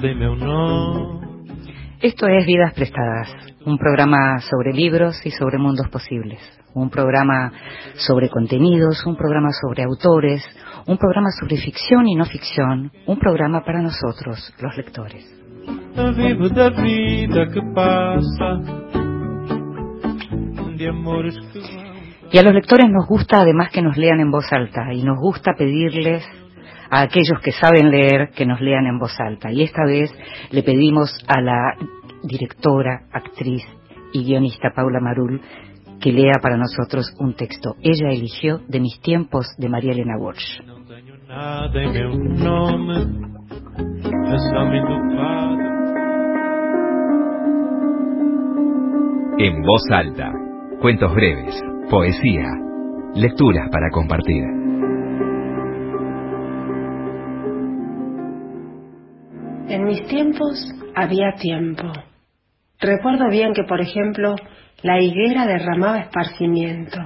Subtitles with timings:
[0.00, 1.20] no.
[2.00, 3.34] Esto es Vidas Prestadas,
[3.66, 6.38] un programa sobre libros y sobre mundos posibles,
[6.74, 7.52] un programa
[7.96, 10.44] sobre contenidos, un programa sobre autores,
[10.86, 15.24] un programa sobre ficción y no ficción, un programa para nosotros, los lectores.
[16.16, 18.60] Vivo da vida que pasa,
[20.76, 21.88] de amores que van.
[22.30, 25.18] Y a los lectores nos gusta además que nos lean en voz alta y nos
[25.18, 26.24] gusta pedirles
[26.90, 29.50] a aquellos que saben leer que nos lean en voz alta.
[29.52, 30.10] Y esta vez
[30.50, 31.76] le pedimos a la
[32.22, 33.62] directora, actriz
[34.12, 35.40] y guionista Paula Marul
[36.00, 37.74] que lea para nosotros un texto.
[37.82, 40.60] Ella eligió De mis tiempos de María Elena Walsh.
[49.38, 50.32] En voz alta.
[50.80, 52.46] Cuentos breves, poesía,
[53.14, 54.67] lecturas para compartir.
[59.68, 61.92] En mis tiempos había tiempo.
[62.80, 64.34] Recuerdo bien que, por ejemplo,
[64.82, 67.00] la higuera derramaba esparcimiento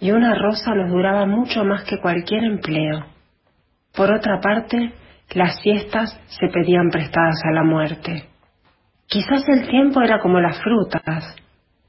[0.00, 3.06] y una rosa nos duraba mucho más que cualquier empleo.
[3.94, 4.92] Por otra parte,
[5.34, 8.24] las siestas se pedían prestadas a la muerte.
[9.06, 11.36] Quizás el tiempo era como las frutas.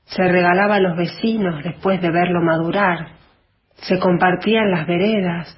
[0.03, 3.13] Se regalaba a los vecinos después de verlo madurar.
[3.77, 5.57] Se compartía en las veredas,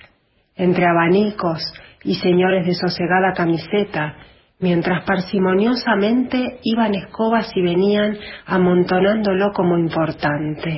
[0.56, 1.62] entre abanicos
[2.06, 4.16] y señores de sosegada camiseta,
[4.60, 10.78] mientras parsimoniosamente iban escobas y venían amontonándolo como importante.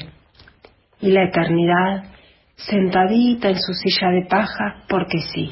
[1.00, 2.03] Y la eternidad,
[2.55, 5.52] sentadita en su silla de paja, porque sí.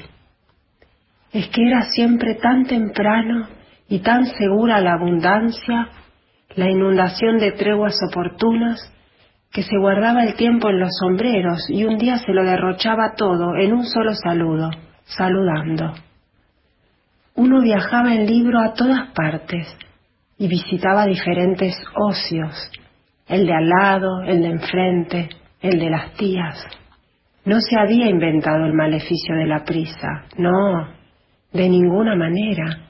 [1.31, 3.47] Es que era siempre tan temprano
[3.87, 5.89] y tan segura la abundancia,
[6.55, 8.91] la inundación de treguas oportunas,
[9.51, 13.55] que se guardaba el tiempo en los sombreros y un día se lo derrochaba todo
[13.55, 14.69] en un solo saludo,
[15.05, 15.93] saludando.
[17.35, 19.67] Uno viajaba en libro a todas partes
[20.37, 22.71] y visitaba diferentes ocios,
[23.27, 25.29] el de al lado, el de enfrente,
[25.61, 26.65] el de las tías.
[27.43, 30.87] No se había inventado el maleficio de la prisa, no,
[31.51, 32.87] de ninguna manera.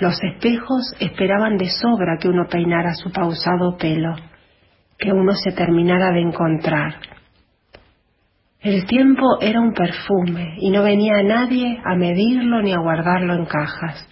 [0.00, 4.16] Los espejos esperaban de sobra que uno peinara su pausado pelo,
[4.98, 6.94] que uno se terminara de encontrar.
[8.62, 13.46] El tiempo era un perfume y no venía nadie a medirlo ni a guardarlo en
[13.46, 14.06] cajas.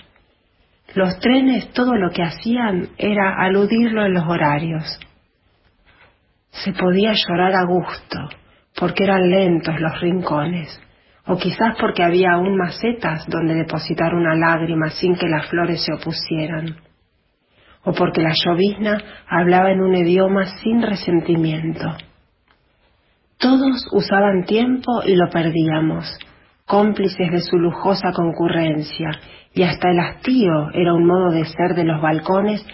[0.94, 4.98] Los trenes todo lo que hacían era aludirlo en los horarios.
[6.48, 8.18] Se podía llorar a gusto,
[8.74, 10.80] porque eran lentos los rincones,
[11.26, 15.92] o quizás porque había aún macetas donde depositar una lágrima sin que las flores se
[15.92, 16.76] opusieran,
[17.84, 18.98] o porque la llovizna
[19.28, 21.98] hablaba en un idioma sin resentimiento.
[23.38, 26.06] Todos usaban tiempo y lo perdíamos,
[26.66, 29.10] cómplices de su lujosa concurrencia,
[29.54, 32.66] y hasta el hastío era un modo de ser de los balcones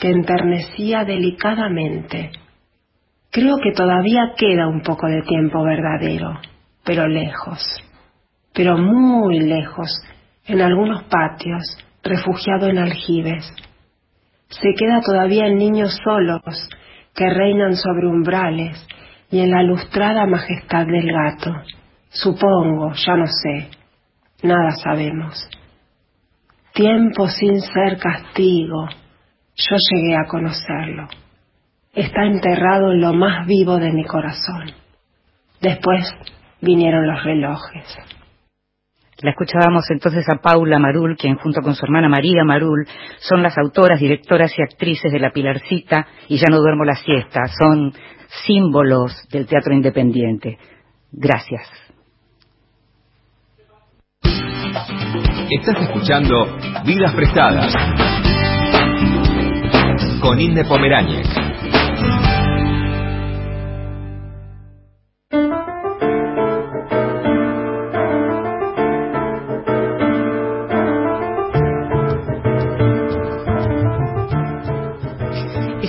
[0.00, 2.30] que enternecía delicadamente.
[3.32, 6.38] Creo que todavía queda un poco de tiempo verdadero,
[6.84, 7.60] pero lejos,
[8.54, 9.90] pero muy lejos,
[10.46, 11.62] en algunos patios,
[12.04, 13.52] refugiado en aljibes.
[14.50, 16.68] Se queda todavía en niños solos
[17.12, 18.86] que reinan sobre umbrales
[19.32, 21.54] y en la lustrada majestad del gato.
[22.10, 23.70] Supongo, ya no sé,
[24.42, 25.48] nada sabemos.
[26.74, 28.88] Tiempo sin ser castigo,
[29.56, 31.08] yo llegué a conocerlo.
[31.94, 34.70] Está enterrado en lo más vivo de mi corazón.
[35.60, 36.14] Después
[36.60, 37.98] vinieron los relojes.
[39.22, 42.86] La escuchábamos entonces a Paula Marul, quien junto con su hermana María Marul
[43.20, 47.46] son las autoras, directoras y actrices de La Pilarcita y Ya no duermo la siesta.
[47.46, 47.92] Son
[48.44, 50.58] símbolos del teatro independiente.
[51.12, 51.70] Gracias.
[55.50, 57.72] Estás escuchando Vidas Prestadas
[60.20, 61.41] con Inde Pomeráñez.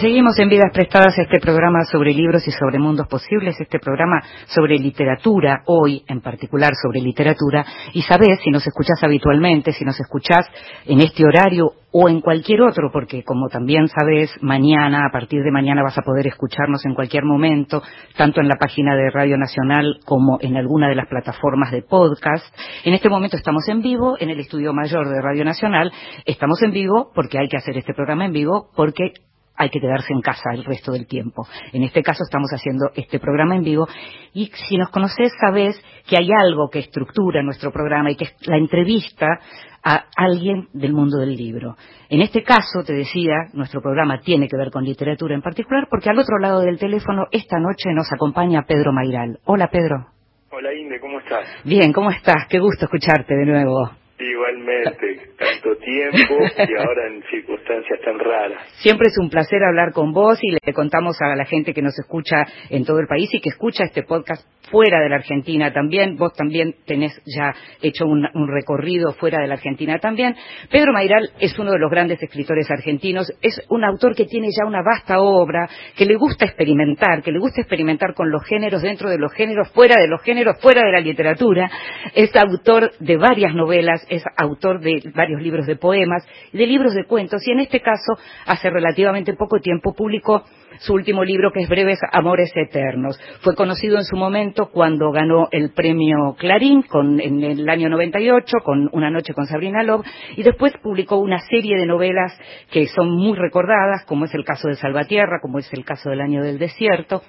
[0.04, 4.78] Seguimos en Vidas Prestadas este programa sobre libros y sobre mundos posibles, este programa sobre
[4.78, 7.66] literatura, hoy en particular sobre literatura.
[7.94, 10.46] Y sabes, si nos escuchás habitualmente, si nos escuchás
[10.88, 15.52] en este horario o en cualquier otro, porque como también sabes, mañana, a partir de
[15.52, 17.82] mañana vas a poder escucharnos en cualquier momento,
[18.18, 22.46] tanto en la página de Radio Nacional como en alguna de las plataformas de podcast.
[22.84, 25.94] En este momento estamos en vivo en el estudio mayor de Radio Nacional.
[26.26, 29.14] Estamos en vivo porque hay que hacer este programa en vivo, porque
[29.56, 31.48] hay que quedarse en casa el resto del tiempo.
[31.72, 33.88] En este caso estamos haciendo este programa en vivo
[34.34, 38.36] y si nos conoces sabes que hay algo que estructura nuestro programa y que es
[38.48, 39.40] la entrevista
[39.84, 41.76] a alguien del mundo del libro.
[42.10, 46.10] En este caso, te decía, nuestro programa tiene que ver con literatura en particular porque
[46.10, 49.40] al otro lado del teléfono esta noche nos acompaña Pedro Mairal.
[49.46, 50.08] Hola Pedro.
[50.52, 51.48] Hola Inde, ¿cómo estás?
[51.64, 52.48] Bien, ¿cómo estás?
[52.48, 54.03] Qué gusto escucharte de nuevo.
[54.19, 58.62] Igualmente, tanto tiempo y ahora en circunstancias tan raras.
[58.81, 61.98] Siempre es un placer hablar con vos y le contamos a la gente que nos
[61.98, 66.15] escucha en todo el país y que escucha este podcast fuera de la Argentina también.
[66.18, 70.36] Vos también tenés ya hecho un, recorrido fuera de la Argentina también.
[70.71, 73.31] Pedro Mairal es uno de los grandes escritores argentinos.
[73.42, 77.39] Es un autor que tiene ya una vasta obra, que le gusta experimentar, que le
[77.39, 80.92] gusta experimentar con los géneros, dentro de los géneros, fuera de los géneros, fuera de
[80.92, 81.69] la literatura.
[82.16, 87.06] Es autor de varias novelas, es autor de varios libros de poemas, de libros de
[87.06, 88.14] cuentos y en este caso
[88.46, 90.44] hace relativamente poco tiempo publicó
[90.83, 93.18] su último libro que es Breves Amores Eternos.
[93.41, 96.83] Fue conocido en su momento cuando ganó el premio Clarín
[97.19, 101.77] en el año 98 con Una noche con Sabrina Love y después publicó una serie
[101.77, 102.38] de novelas
[102.69, 106.19] que son muy recordadas, como es el caso de Salvatierra, como es el caso del
[106.19, 107.21] Año del Desierto.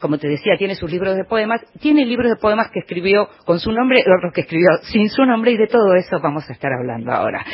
[0.00, 3.58] Como te decía, tiene sus libros de poemas, tiene libros de poemas que escribió con
[3.58, 6.70] su nombre otros que escribió sin su nombre y de todo eso vamos a estar
[6.72, 7.44] hablando ahora.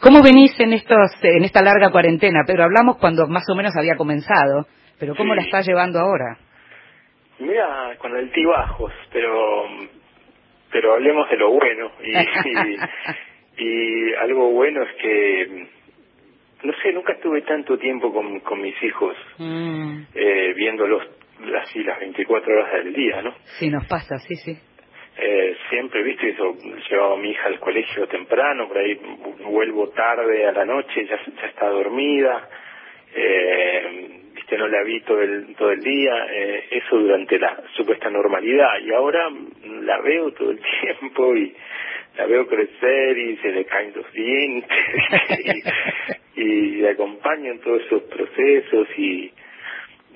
[0.00, 2.42] ¿Cómo venís en, estos, en esta larga cuarentena?
[2.46, 4.66] Pero hablamos cuando más o menos había comenzado.
[4.98, 6.38] Pero ¿cómo la está llevando ahora?
[7.38, 9.66] Mira, con altibajos, pero
[10.70, 15.66] pero hablemos de lo bueno y, y, algo bueno es que
[16.62, 20.00] no sé, nunca estuve tanto tiempo con, con mis hijos mm.
[20.14, 21.04] eh, viéndolos
[21.62, 23.34] así las 24 horas del día, ¿no?
[23.58, 24.58] Sí, nos pasa, sí, sí.
[25.20, 26.56] Eh, siempre, viste, eso,
[26.88, 28.98] llevaba a mi hija al colegio temprano, por ahí
[29.44, 32.48] vuelvo tarde a la noche, ya, ya está dormida.
[33.14, 38.10] Eh, que no la vi todo el, todo el día, eh, eso durante la supuesta
[38.10, 39.30] normalidad, y ahora
[39.82, 41.54] la veo todo el tiempo y
[42.16, 44.78] la veo crecer y se le caen los dientes
[46.34, 46.42] y,
[46.80, 49.32] y acompaño en todos esos procesos y,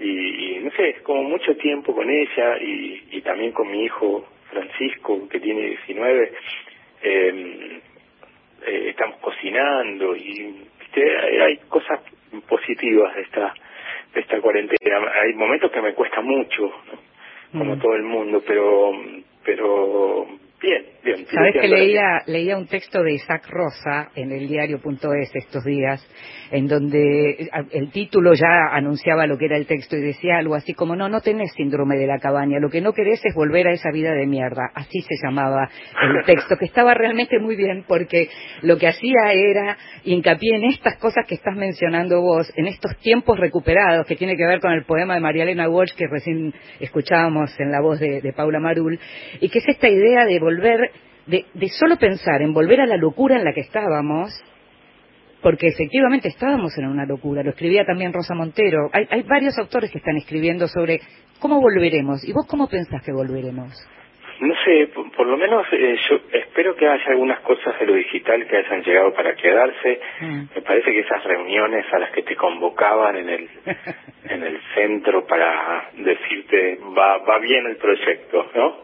[0.01, 5.29] y, no sé, es como mucho tiempo con ella y, también con mi hijo Francisco
[5.29, 6.33] que tiene 19,
[7.03, 7.81] eh,
[8.67, 10.67] eh, estamos cocinando y
[11.41, 12.01] hay cosas
[12.49, 13.55] positivas de esta
[14.43, 15.01] cuarentena.
[15.23, 16.71] Hay momentos que me cuesta mucho,
[17.53, 17.81] como mm.
[17.81, 18.93] todo el mundo, pero
[19.45, 20.27] pero
[20.61, 21.27] bien, bien.
[21.27, 26.07] Sabes que leía leía un texto de Isaac Rosa en el diario.es estos días
[26.53, 30.75] en donde el título ya anunciaba lo que era el texto y decía algo así
[30.75, 33.73] como, no, no tenés síndrome de la cabaña, lo que no querés es volver a
[33.73, 34.71] esa vida de mierda.
[34.75, 35.71] Así se llamaba
[36.03, 38.29] el texto, que estaba realmente muy bien porque
[38.61, 43.39] lo que hacía era hincapié en estas cosas que estás mencionando vos, en estos tiempos
[43.41, 47.59] recuperados, que tiene que ver con el poema de María Elena Walsh que recién escuchábamos
[47.59, 48.99] en la voz de, Paula Marul,
[49.41, 50.81] y que es esta idea de volver,
[51.27, 54.33] de, de solo pensar en volver a la locura en la que estábamos,
[55.43, 59.91] porque efectivamente estábamos en una locura, lo escribía también Rosa Montero, hay, hay varios autores
[59.91, 61.01] que están escribiendo sobre
[61.41, 63.73] cómo volveremos, y vos cómo pensás que volveremos.
[64.43, 68.45] No sé, por, lo menos eh, yo espero que haya algunas cosas de lo digital
[68.49, 70.01] que hayan llegado para quedarse.
[70.21, 70.43] Mm.
[70.53, 73.49] Me parece que esas reuniones a las que te convocaban en el
[74.25, 78.79] en el centro para decirte va va bien el proyecto, ¿no?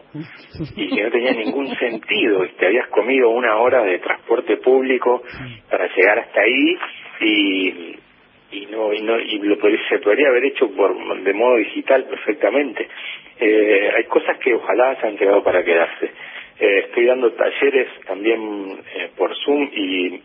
[0.77, 5.21] Y que no tenía ningún sentido y te habías comido una hora de transporte público
[5.69, 6.77] para llegar hasta ahí
[7.19, 7.98] y
[8.51, 9.57] y no y no y lo
[9.89, 12.87] se podría haber hecho por de modo digital perfectamente.
[13.39, 16.11] Eh, hay cosas que ojalá hayan quedado para quedarse.
[16.59, 20.21] Eh, estoy dando talleres también eh, por zoom y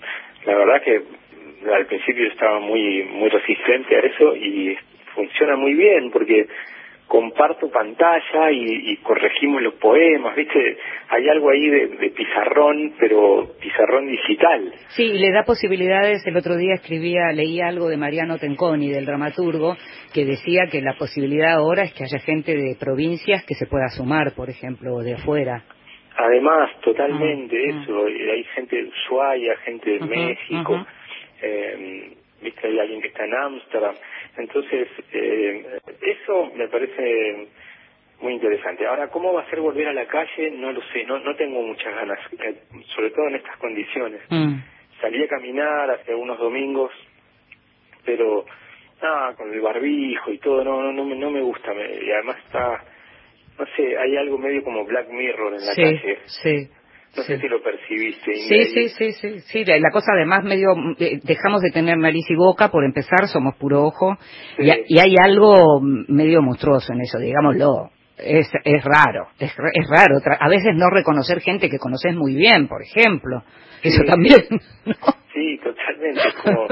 [0.46, 1.02] la verdad que
[1.72, 4.76] al principio estaba muy muy resistente a eso y
[5.14, 6.46] funciona muy bien porque
[7.06, 10.78] comparto pantalla y, corregimos los poemas, ¿viste?
[11.11, 14.73] Hay algo ahí de, pizarrón, pero pizarrón digital.
[14.88, 16.26] Sí, le da posibilidades.
[16.26, 19.76] El otro día escribía, leía algo de Mariano Tenconi, del dramaturgo,
[20.12, 23.88] que decía que la posibilidad ahora es que haya gente de provincias que se pueda
[23.88, 25.62] sumar, por ejemplo, de afuera.
[26.16, 27.82] Además, totalmente ah, ah.
[27.82, 28.04] eso.
[28.06, 30.87] Hay gente de Ushuaia, gente de México.
[31.42, 32.66] Eh, ¿Viste?
[32.66, 33.94] Hay alguien que está en Ámsterdam
[34.36, 37.48] entonces, eh, eso me parece
[38.20, 38.86] muy interesante.
[38.86, 40.50] Ahora, ¿cómo va a ser volver a la calle?
[40.50, 42.62] No lo sé, no, no tengo muchas ganas, eh,
[42.94, 44.20] sobre todo en estas condiciones.
[44.28, 44.56] Mm.
[45.00, 46.90] Salí a caminar hace unos domingos,
[48.04, 48.44] pero
[49.02, 51.72] nada, con el barbijo y todo, no, no, no, me, no me gusta.
[51.74, 52.84] y además está,
[53.58, 56.18] no sé, hay algo medio como Black Mirror en la calle.
[56.26, 56.68] Sí,
[57.16, 58.35] No sé si lo percibiste.
[58.35, 59.64] Sí, sí, sí, sí, sí.
[59.64, 63.85] La cosa además medio, eh, dejamos de tener nariz y boca, por empezar, somos puro
[63.85, 64.16] ojo,
[64.59, 67.90] y, hay algo medio monstruoso en eso, digámoslo.
[68.16, 70.18] Es, es raro, es, es raro.
[70.38, 73.42] A veces no reconocer gente que conoces muy bien, por ejemplo.
[73.83, 74.40] Eso también.
[75.35, 76.23] Sí, totalmente.
[76.44, 76.68] Como,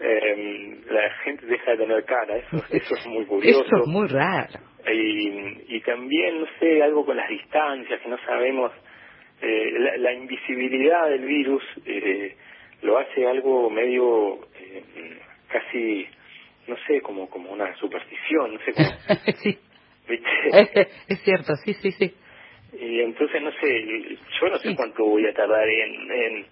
[0.00, 3.64] eh, la gente deja de tener cara, eso, eso es muy curioso.
[3.66, 4.60] Eso es muy raro.
[4.90, 8.72] Y, y también, no sé, algo con las distancias, que no sabemos
[9.40, 12.36] eh, la, invisibilidad del virus eh,
[12.82, 14.82] lo hace algo medio eh,
[15.48, 16.06] casi
[16.66, 18.88] no sé como como una superstición no sé cómo,
[19.42, 19.58] sí.
[21.08, 22.14] Es, cierto sí sí sí.
[22.80, 26.46] Y entonces no sé yo no sé cuánto voy a tardar en, en,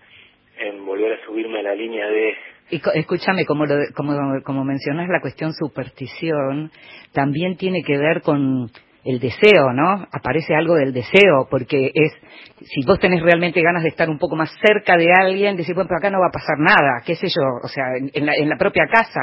[0.59, 2.35] en volver a subirme a la línea de
[2.69, 6.73] y escúchame, como, lo, como, como mencionas la cuestión superstición,
[7.13, 8.71] también tiene que ver con
[9.07, 10.07] el deseo, ¿no?
[10.13, 12.13] Aparece algo del deseo, porque es,
[12.61, 15.89] si vos tenés realmente ganas de estar un poco más cerca de alguien, decir, bueno,
[15.89, 18.49] pero acá no va a pasar nada, qué sé yo, o sea, en la, en
[18.49, 19.21] la propia casa,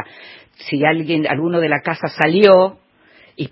[0.56, 2.78] si alguien, alguno de la casa salió,
[3.36, 3.50] y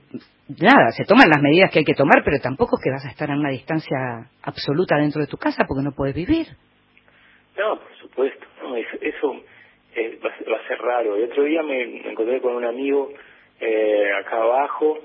[0.60, 3.10] nada, se toman las medidas que hay que tomar, pero tampoco es que vas a
[3.10, 6.48] estar a una distancia absoluta dentro de tu casa porque no puedes vivir.
[7.58, 9.36] No, por supuesto, no, eso,
[9.96, 11.16] eh, va, a ser raro.
[11.16, 13.12] El otro día me, encontré con un amigo
[13.60, 14.98] eh, acá abajo,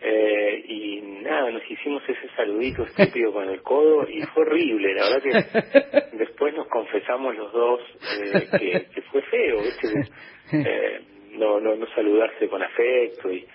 [0.00, 5.08] eh, y nada, nos hicimos ese saludito estúpido con el codo y fue horrible, la
[5.08, 7.80] verdad que después nos confesamos los dos
[8.22, 9.58] eh, que, fue feo,
[10.50, 11.00] Eh,
[11.32, 13.46] no, no, no saludarse con afecto y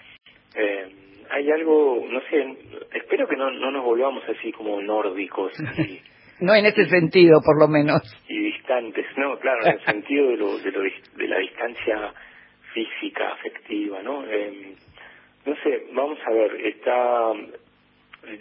[0.56, 0.88] eh,
[1.32, 2.58] hay algo, no sé,
[2.94, 6.00] espero que no, no nos volvamos así como nórdicos y,
[6.44, 8.02] no en ese sentido, por lo menos.
[8.28, 12.14] Y distantes, no, claro, en el sentido de, lo, de, lo, de la distancia
[12.74, 14.26] física, afectiva, ¿no?
[14.28, 14.76] Eh,
[15.46, 17.34] no sé, vamos a ver, está,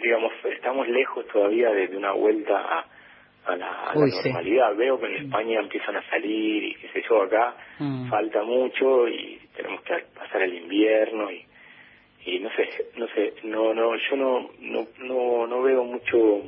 [0.03, 2.87] digamos, estamos lejos todavía de, una vuelta a,
[3.47, 4.77] a la, normalidad.
[4.77, 8.09] Veo que en España empiezan a salir y qué sé yo, acá mm.
[8.09, 11.45] falta mucho y tenemos que pasar el invierno y
[12.25, 16.43] y no sé, no sé, no no yo no no no, no veo mucho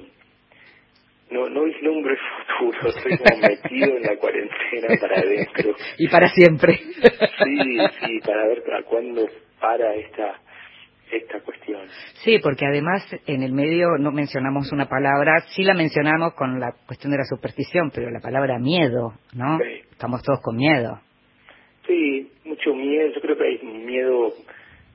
[1.31, 5.75] no no vislumbro el futuro, estoy como metido en la cuarentena para adentro.
[5.99, 6.75] Y para siempre.
[6.77, 9.27] Sí, sí, para ver a cuándo
[9.61, 10.41] para esta
[11.17, 11.87] esta cuestión.
[12.25, 16.73] Sí, porque además en el medio no mencionamos una palabra, sí la mencionamos con la
[16.87, 19.59] cuestión de la superstición, pero la palabra miedo, ¿no?
[19.91, 21.01] Estamos todos con miedo.
[21.87, 24.33] Sí, mucho miedo, yo creo que hay un miedo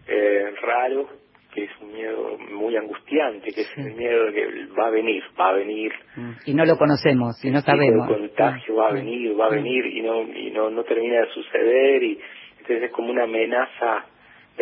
[0.08, 1.08] eh, raro,
[1.54, 4.46] que es un miedo muy angustiante, que es el miedo de que
[4.78, 5.92] va a venir, va a venir.
[6.16, 6.32] Mm.
[6.46, 8.10] Y no lo conocemos, y no sabemos.
[8.10, 8.96] El contagio va a mm.
[8.96, 9.54] venir, va a mm.
[9.54, 12.20] venir, y no y no, no termina de suceder, y
[12.60, 14.06] entonces es como una amenaza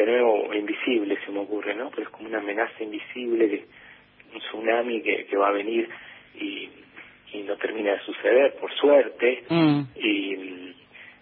[0.01, 1.89] de nuevo invisible se me ocurre, ¿no?
[1.89, 3.65] Pero es como una amenaza invisible, que,
[4.33, 5.89] un tsunami que, que va a venir
[6.35, 6.69] y,
[7.33, 9.81] y no termina de suceder, por suerte, mm.
[9.95, 10.75] y,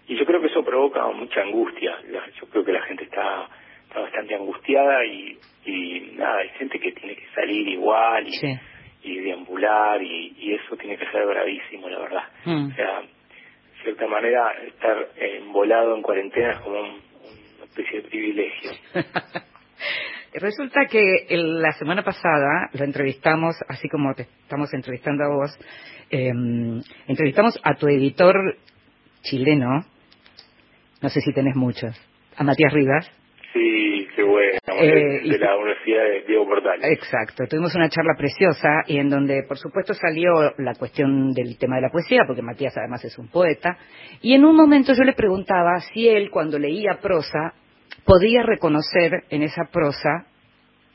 [0.08, 1.98] y yo creo que eso provoca mucha angustia,
[2.40, 3.48] yo creo que la gente está,
[3.88, 8.60] está bastante angustiada y, y nada, hay gente que tiene que salir igual y,
[9.04, 12.24] y deambular y, y eso tiene que ser gravísimo, la verdad.
[12.46, 12.72] Mm.
[12.72, 17.05] O sea, de cierta manera, estar envolado en cuarentena es como un
[18.04, 18.72] privilegio.
[20.34, 25.58] Resulta que la semana pasada lo entrevistamos, así como te estamos entrevistando a vos,
[26.10, 28.36] em, entrevistamos a tu editor
[29.22, 29.86] chileno,
[31.02, 31.96] no sé si tenés muchos,
[32.36, 33.10] a Matías Rivas.
[33.54, 36.84] Sí, qué bueno, eh, de, la Universidad de Diego Portales.
[36.92, 41.78] Exacto, tuvimos una charla preciosa y en donde por supuesto salió la cuestión del tema
[41.78, 43.78] de la poesía, porque Matías además es un poeta,
[44.22, 47.54] y en un momento yo le preguntaba si él cuando leía prosa
[48.06, 50.28] podía reconocer en esa prosa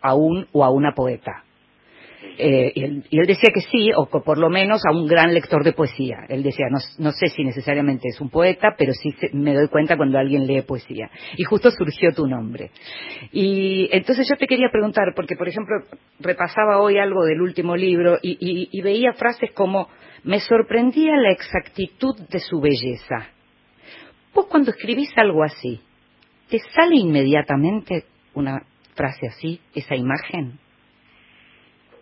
[0.00, 1.44] a un o a una poeta.
[2.36, 2.84] Eh, y,
[3.18, 6.26] él, decía que sí, o por lo menos a un gran lector de poesía.
[6.28, 10.18] Él decía, no, sé si necesariamente es un poeta, pero sí me doy cuenta cuando
[10.18, 11.10] alguien lee poesía.
[11.36, 12.70] Y justo surgió tu nombre.
[13.32, 15.76] Y entonces yo te quería preguntar, porque por ejemplo
[16.18, 19.88] repasaba hoy algo del último libro y veía frases como,
[20.24, 23.28] me sorprendía la exactitud de su belleza.
[24.34, 25.80] Vos cuando escribís algo así,
[26.50, 28.04] ¿Te sale inmediatamente
[28.34, 28.62] una
[28.96, 30.58] frase así, esa imagen?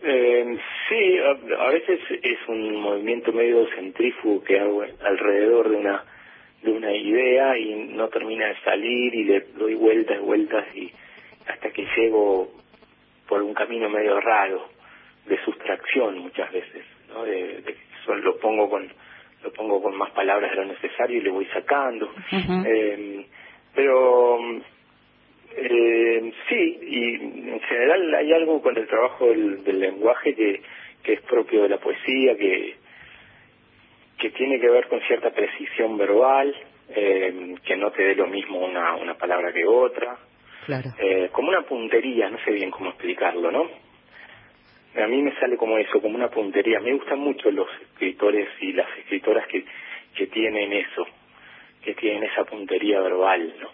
[0.03, 0.57] Eh,
[0.89, 1.19] sí,
[1.59, 6.05] a, veces es un movimiento medio centrífugo que hago alrededor de una
[6.63, 10.93] de una idea y no termina de salir y le doy vueltas y vueltas y
[11.47, 12.49] hasta que llego
[13.29, 14.69] por un camino medio raro
[15.27, 17.25] de sustracción muchas veces, ¿no?
[17.25, 17.77] De, de
[18.23, 18.89] lo pongo con
[19.43, 22.11] lo pongo con más palabras de lo necesario y le voy sacando.
[22.67, 23.27] eh,
[23.79, 24.41] pero
[25.57, 30.63] eh, sí, y en general hay algo con el trabajo del, lenguaje que,
[31.01, 32.75] que es propio de la poesía, que,
[34.19, 36.53] que tiene que ver con cierta precisión verbal,
[36.89, 40.19] eh, que no te dé lo mismo una, una palabra que otra,
[40.67, 40.91] claro.
[40.99, 43.71] eh, como una puntería, no sé bien cómo explicarlo, ¿no?
[45.01, 46.81] A mí me sale como eso, como una puntería.
[46.81, 49.65] Me gustan mucho los escritores y las escritoras que,
[50.17, 51.07] que tienen eso,
[51.89, 53.69] que tienen esa puntería verbal, ¿no?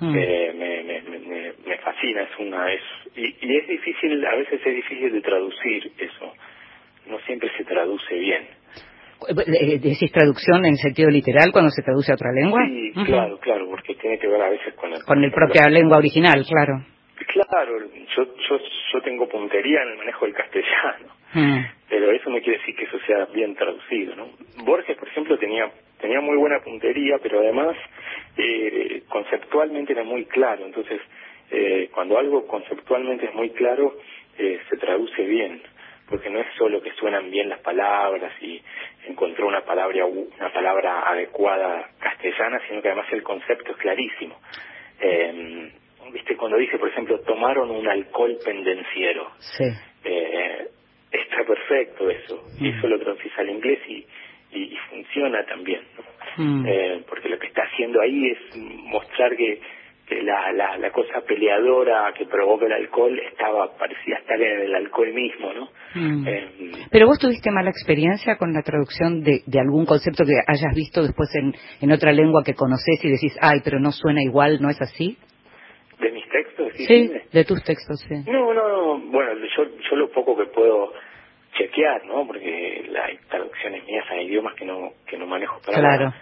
[0.00, 0.16] Mm.
[0.16, 2.72] Eh, me, me, me, me fascina, es una...
[2.72, 2.80] Es,
[3.16, 6.32] y, y es difícil, a veces es difícil de traducir eso.
[7.06, 8.46] No siempre se traduce bien.
[9.28, 12.64] Eh, ¿Decís traducción en sentido literal cuando se traduce a otra lengua?
[12.66, 13.04] Sí, Ujú.
[13.04, 15.02] claro, claro, porque tiene que ver a veces con el...
[15.04, 16.86] Con el propia lengua original, claro.
[17.26, 17.72] Claro,
[18.16, 18.58] yo, yo,
[18.92, 21.60] yo tengo puntería en el manejo del castellano, Mm.
[21.88, 24.30] pero eso no quiere decir que eso sea bien traducido, ¿no?
[24.64, 25.70] Borges, por ejemplo, tenía
[26.00, 27.76] tenía muy buena puntería, pero además
[28.36, 31.00] eh, conceptualmente era muy claro, entonces
[31.50, 33.96] eh, cuando algo conceptualmente es muy claro,
[34.38, 35.62] eh, se traduce bien,
[36.08, 38.60] porque no es solo que suenan bien las palabras y
[39.06, 44.36] encontró una palabra una palabra adecuada castellana, sino que además el concepto es clarísimo.
[45.00, 45.72] Eh,
[46.12, 49.64] viste cuando dice por ejemplo tomaron un alcohol pendenciero Sí.
[51.30, 52.78] Está perfecto eso y Mm.
[52.78, 54.04] eso lo traducís al inglés y,
[54.52, 56.04] y, y funciona también ¿no?
[56.44, 56.64] Mm.
[56.66, 59.60] Eh, porque lo que está haciendo ahí es mostrar que,
[60.06, 64.74] que la, la, la cosa peleadora que provoca el alcohol estaba parecía estar en el
[64.74, 66.24] alcohol mismo no Mm.
[66.24, 66.48] Eh,
[66.92, 71.02] Pero vos tuviste mala experiencia con la traducción de, de algún concepto que hayas visto
[71.02, 74.70] después en, en otra lengua que conoces y decís, ay, pero no suena igual, ¿no
[74.70, 75.18] es así?
[75.98, 76.86] de mis textos ¿sí?
[76.86, 78.14] Sí, de tus textos, sí.
[78.30, 78.98] No, no, no.
[79.10, 80.92] Bueno, yo, yo lo poco que puedo
[81.54, 82.26] chequear, ¿no?
[82.26, 86.04] Porque la- hay traducciones mías hay idiomas que no que no manejo para Claro.
[86.06, 86.14] nada.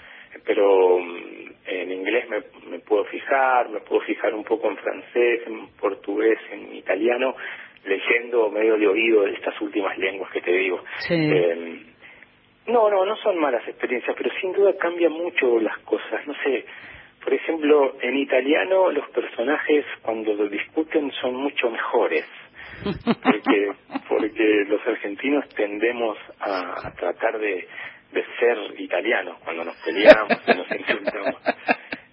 [0.45, 5.43] Pero mm, en inglés me, me puedo fijar, me puedo fijar un poco en francés,
[5.47, 7.35] en portugués, en italiano,
[7.85, 10.83] leyendo medio de oído de estas últimas lenguas que te digo.
[11.01, 11.15] Sí.
[11.15, 11.83] Eh,
[12.67, 16.27] no, no, no son malas experiencias, pero sin duda cambian mucho las cosas.
[16.27, 16.64] No sé,
[17.25, 22.25] por ejemplo, en italiano los personajes cuando lo discuten son mucho mejores.
[23.22, 23.72] Porque,
[24.09, 27.66] porque los argentinos tendemos a, a tratar de,
[28.12, 31.35] de ser italianos cuando nos peleamos y nos insultamos.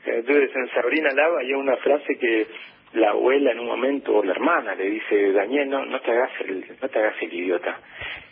[0.05, 2.47] Entonces en Sabrina Lava hay una frase que
[2.93, 6.31] la abuela en un momento o la hermana le dice Daniel no no te hagas
[6.47, 7.77] el no te hagas el idiota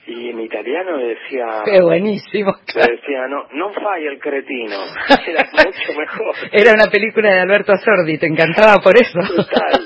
[0.07, 2.53] y en italiano le decía Qué buenísimo.
[2.73, 4.77] le decía no no falla el cretino
[5.27, 9.19] era mucho mejor Era una película de Alberto Sordi, te encantaba por eso.
[9.35, 9.81] Total.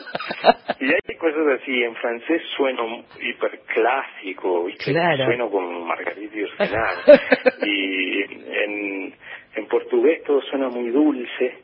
[0.89, 4.67] Y hay cosas así, en francés sueno hiperclásico.
[4.83, 5.25] Claro.
[5.25, 6.95] Sueno como Margarita y Ursenal.
[7.65, 9.13] y en,
[9.55, 11.57] en portugués todo suena muy dulce.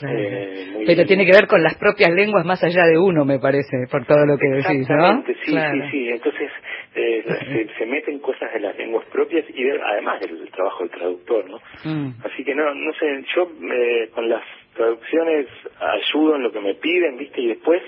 [0.00, 0.18] Claro.
[0.18, 3.38] eh, muy- Pero tiene que ver con las propias lenguas más allá de uno, me
[3.38, 5.22] parece, por todo lo que decís, ¿no?
[5.44, 5.84] Sí, Claro.
[5.84, 6.08] sí, sí.
[6.08, 6.50] Entonces
[6.96, 10.90] eh, se, se meten cosas de las lenguas propias y de- además del trabajo del
[10.90, 11.58] traductor, ¿no?
[11.84, 12.14] Mm.
[12.24, 14.42] Así que no, no sé, yo eh, con las
[14.74, 15.46] traducciones
[15.78, 17.40] ayudo en lo que me piden, ¿viste?
[17.40, 17.82] Y después...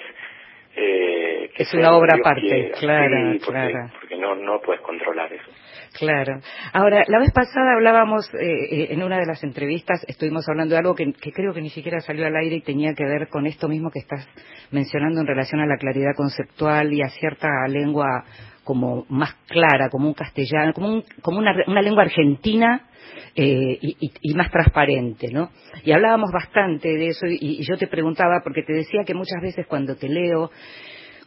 [0.76, 3.90] Eh, que Es una obra aparte, claro, Sí, porque, claro.
[4.00, 5.50] porque no, no puedes controlar eso.
[5.98, 6.38] Claro.
[6.72, 10.78] Ahora, la vez pasada hablábamos, eh, eh, en una de las entrevistas, estuvimos hablando de
[10.81, 13.46] algo que, que creo que ni siquiera salió al aire y tenía que ver con
[13.46, 14.28] esto mismo que estás
[14.70, 18.24] mencionando en relación a la claridad conceptual y a cierta lengua
[18.62, 22.83] como más clara, como un castellano, como, un- como una, una lengua argentina
[23.35, 25.51] eh, y, y- más transparente, ¿no?
[25.85, 29.66] Y hablábamos bastante de eso y, yo te preguntaba, porque te decía que muchas veces
[29.66, 30.51] cuando te leo,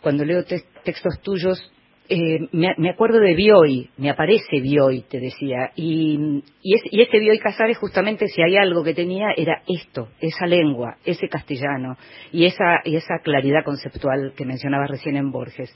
[0.02, 1.72] cuando leo te- textos tuyos,
[2.10, 7.02] eh, me, me acuerdo de Bioy, me aparece Bioy, te decía, y, y, es- y
[7.02, 11.98] este Bioy Casares justamente si hay algo que tenía era esto, esa lengua, ese castellano
[12.34, 15.74] y esa, y esa claridad conceptual que mencionabas recién en Borges.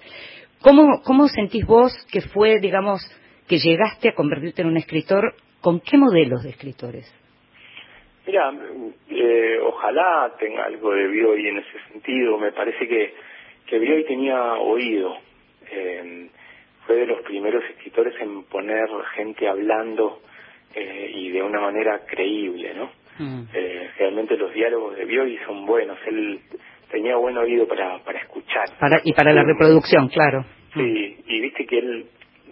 [0.62, 3.02] ¿Cómo, ¿Cómo sentís vos que fue, digamos,
[3.48, 5.36] que llegaste a convertirte en un escritor?
[5.65, 7.12] ¿Con qué modelos de escritores?
[8.28, 8.54] Mira,
[9.10, 12.38] eh, ojalá tenga algo de Bioy en ese sentido.
[12.38, 13.15] Me parece que,
[13.65, 15.17] que Bioy tenía oído.
[15.71, 16.30] Eh,
[16.86, 20.21] fue de los primeros escritores en poner gente hablando
[20.75, 22.91] eh, y de una manera creíble, ¿no?
[23.17, 23.47] Mm.
[23.51, 25.97] Eh, realmente los diálogos de Bioy son buenos.
[26.06, 26.41] Él
[26.91, 28.65] tenía buen oído para, para escuchar.
[28.80, 30.45] Para, y para la reproducción, claro.
[30.75, 32.06] Sí, y viste que él,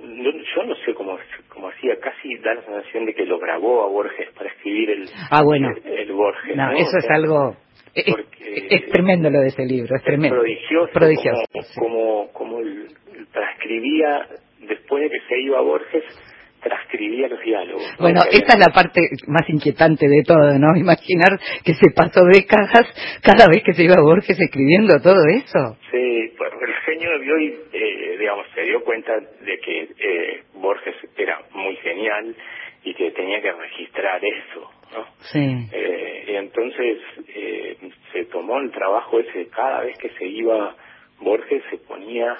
[0.03, 1.17] no- yo no sé cómo,
[1.49, 5.09] cómo hacía, casi da la sensación de que lo grabó a Borges para escribir el,
[5.31, 5.69] Ah, bueno.
[5.85, 6.55] el, el Borges.
[6.55, 6.77] No, ¿no?
[6.77, 7.55] eso O es algo...
[7.95, 10.35] Es, tremendo lo de ese libro, es tremendo.
[10.37, 11.79] prodigioso, Prodigioso, como, sí.
[11.79, 12.87] como, como el-
[13.31, 14.27] transcribía,
[14.67, 16.03] después de que se iba a Borges,
[16.61, 17.83] transcribía los diálogos.
[17.99, 18.03] ¿no?
[18.03, 20.75] Bueno, Que esta es la parte más inquietante de todo, ¿no?
[20.77, 22.87] Imaginar que se pasó décadas
[23.21, 25.77] cada vez que se iba Borges escribiendo todo eso.
[25.91, 30.95] Sí, bueno, el genio de Bioy, eh, digamos, se dio cuenta de que eh, Borges
[31.17, 32.33] era muy genial
[32.85, 35.05] y que tenía que registrar eso, ¿no?
[35.19, 35.67] Sí.
[35.73, 37.77] Eh, y entonces eh,
[38.13, 40.73] se tomó el trabajo ese, cada vez que se iba
[41.19, 42.37] Borges se ponía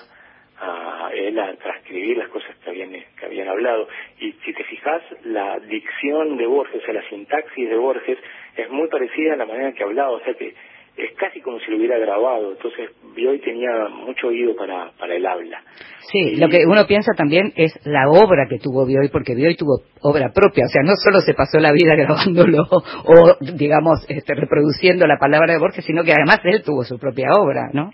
[0.57, 3.89] a él a transcribir las cosas que habían, que habían hablado.
[4.21, 8.19] Y si te fijas, la dicción de Borges, o sea, la sintaxis de Borges
[8.55, 10.53] es muy parecida a la manera que hablaba, o sea que
[10.95, 12.51] es casi como si lo hubiera grabado.
[12.51, 15.62] Entonces, Bioy tenía mucho oído para, para el habla.
[16.12, 19.82] Sí, lo que uno piensa también es la obra que tuvo Bioy, porque Bioy tuvo
[20.01, 25.08] obra propia, o sea, no solo se pasó la vida grabándolo o, digamos, este, reproduciendo
[25.08, 27.91] la palabra de Borges, sino que además él tuvo su propia obra, ¿no?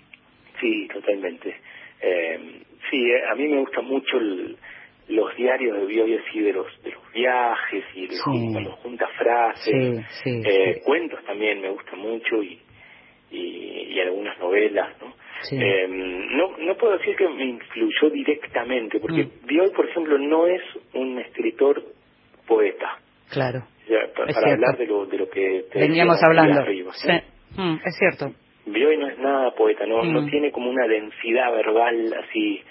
[0.60, 1.54] Sí, totalmente.
[2.02, 4.18] Eh, sí, eh, a mí me gustan mucho
[5.08, 10.04] los diarios de Bioy así de los, de los viajes y de los, junta frases.
[10.26, 12.60] eh, Cuentos también me gustan mucho y,
[13.30, 15.12] y, algunas novelas, ¿no?
[15.52, 16.56] Eh, ¿no?
[16.58, 19.72] No puedo decir que me influyó directamente, porque mm.
[19.74, 20.62] Por ejemplo, no es
[20.94, 21.82] un escritor
[22.46, 22.98] poeta.
[23.30, 23.62] Claro.
[24.16, 26.64] para, hablar de lo, de lo que veníamos hablando.
[26.92, 27.12] sí.
[27.56, 28.34] Mm, es cierto.
[28.66, 30.30] Bioy no es nada poeta, no, no mm.
[30.30, 32.62] tiene como una densidad verbal así.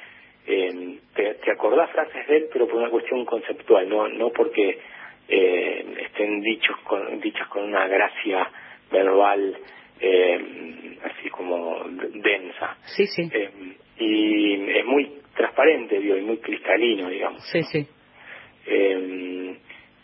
[0.47, 4.79] Eh, te, te, acordás frases de él, pero por una cuestión conceptual, no, no porque
[5.27, 8.49] eh, estén dichos con, dichas con una gracia
[8.91, 9.55] verbal
[9.99, 12.77] eh, así como densa.
[12.95, 13.29] Sí, sí.
[13.31, 13.49] Eh,
[13.99, 17.43] y es muy transparente, Bioy, muy cristalino, digamos.
[17.51, 17.87] Sí, sí.
[18.65, 19.57] Eh,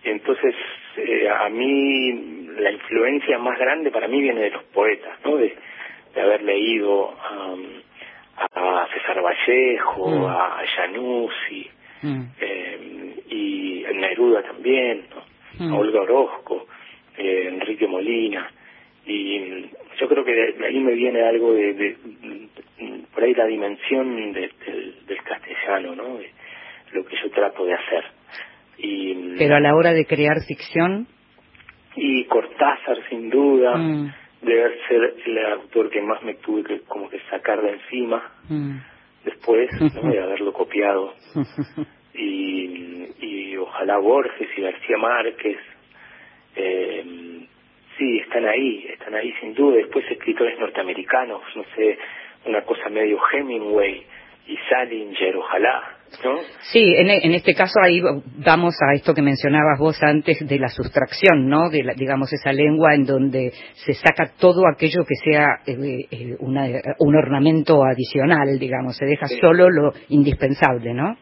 [0.03, 0.55] entonces,
[0.97, 5.37] eh, a mí la influencia más grande para mí viene de los poetas, ¿no?
[5.37, 5.55] De,
[6.13, 7.13] de haber leído
[8.53, 10.25] a César Vallejo, mm.
[10.25, 11.69] a Januzzi,
[12.01, 12.23] mm.
[12.39, 15.65] eh, y Neruda también, ¿no?
[15.65, 15.73] Mm.
[15.73, 16.67] a Olga Orozco,
[17.17, 18.51] eh, Enrique Molina,
[19.05, 19.65] y
[19.99, 21.97] yo creo que de, ahí me viene algo de, de,
[23.13, 24.51] por ahí la dimensión del,
[25.07, 26.17] del castellano, ¿no?
[26.17, 26.31] De
[26.93, 28.03] lo que yo trato de hacer.
[28.77, 31.07] Y, Pero a la hora de crear ficción.
[31.95, 33.73] Y Cortázar, sin duda
[34.41, 38.77] debe ser el autor que más me tuve que como que sacar de encima mm.
[39.23, 40.11] después ¿no?
[40.11, 41.13] de haberlo copiado
[42.13, 45.57] y, y ojalá Borges y García Márquez
[46.55, 47.03] eh,
[47.97, 51.97] sí están ahí están ahí sin duda después escritores norteamericanos no sé
[52.45, 54.03] una cosa medio Hemingway
[54.47, 55.95] y Salinger ojalá
[56.71, 58.01] Sí, en, en, este caso ahí
[58.45, 61.69] vamos a esto que mencionabas vos antes de la sustracción, ¿no?
[61.69, 67.15] De digamos esa lengua en donde se saca todo aquello que sea eh, eh, un
[67.15, 71.17] ornamento adicional, digamos, se deja solo lo indispensable, ¿no?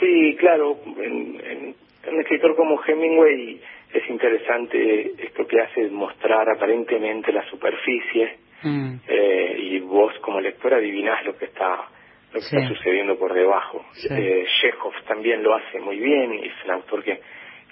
[0.00, 0.78] Sí, claro.
[1.02, 1.74] En,
[2.10, 3.60] un escritor como Hemingway
[3.92, 8.94] es interesante esto que hace mostrar aparentemente la superficie mm.
[9.06, 11.88] eh, y vos como lector adivinás lo que está
[12.32, 13.86] lo que está sucediendo por debajo.
[14.10, 17.20] Eh, Chekhov también lo hace muy bien, y es un autor que,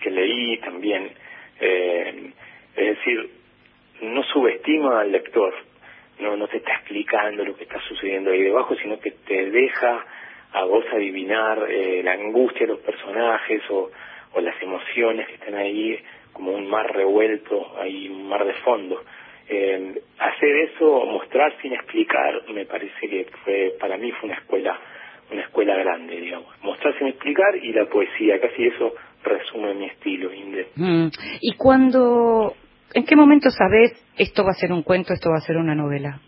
[0.00, 1.10] que leí también.
[1.60, 2.30] Eh,
[2.74, 3.30] es decir,
[4.00, 5.54] no subestima al lector,
[6.20, 10.04] no, no te está explicando lo que está sucediendo ahí debajo, sino que te deja
[10.52, 13.90] a vos adivinar eh, la angustia de los personajes o,
[14.36, 15.98] o las emociones que están ahí
[16.32, 19.02] como un mar revuelto, hay un mar de fondo
[19.48, 24.78] eh, hacer eso, mostrar sin explicar, me parece que fue para mí fue una escuela
[25.30, 26.48] una escuela grande, digamos.
[26.62, 28.94] Mostrar sin explicar y la poesía, casi eso
[29.24, 30.68] resume mi estilo, Inde.
[30.76, 31.08] Mm.
[31.40, 32.54] ¿Y cuando,
[32.94, 35.74] en qué momento sabes esto va a ser un cuento, esto va a ser una
[35.74, 36.20] novela?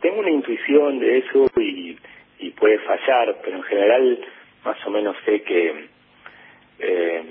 [0.00, 1.96] Tengo una intuición de eso y,
[2.40, 4.18] y puede fallar, pero en general
[4.64, 5.86] más o menos sé que
[6.78, 7.24] eh,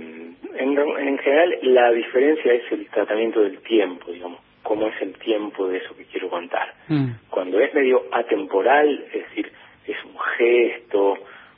[0.56, 5.68] en, en general la diferencia es el tratamiento del tiempo, digamos cómo es el tiempo
[5.68, 6.74] de eso que quiero contar.
[6.88, 7.12] Mm.
[7.30, 9.52] Cuando es medio atemporal, es decir,
[9.86, 11.18] es un gesto,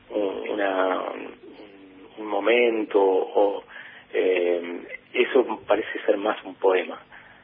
[0.09, 1.03] un, una,
[2.17, 3.63] un momento, o
[4.13, 4.81] eh,
[5.13, 7.01] eso parece ser más un poema.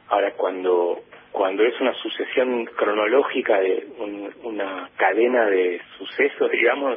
[0.08, 1.00] Ahora, cuando
[1.32, 3.88] cuando es una sucesión cronológica de
[4.44, 6.96] una cadena de sucesos, digamos,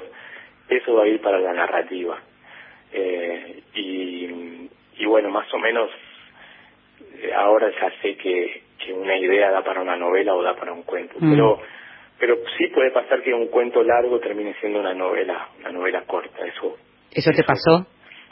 [0.70, 2.20] eso va a ir para la narrativa.
[2.92, 5.90] Eh, y, y bueno, más o menos
[7.22, 10.74] eh, ahora ya sé que, que una idea da para una novela o da para
[10.74, 11.32] un cuento, mm.
[11.32, 11.60] pero
[12.20, 16.46] pero sí puede pasar que un cuento largo termine siendo una novela, una novela corta,
[16.46, 16.78] eso.
[17.12, 17.86] ¿Eso te pasó?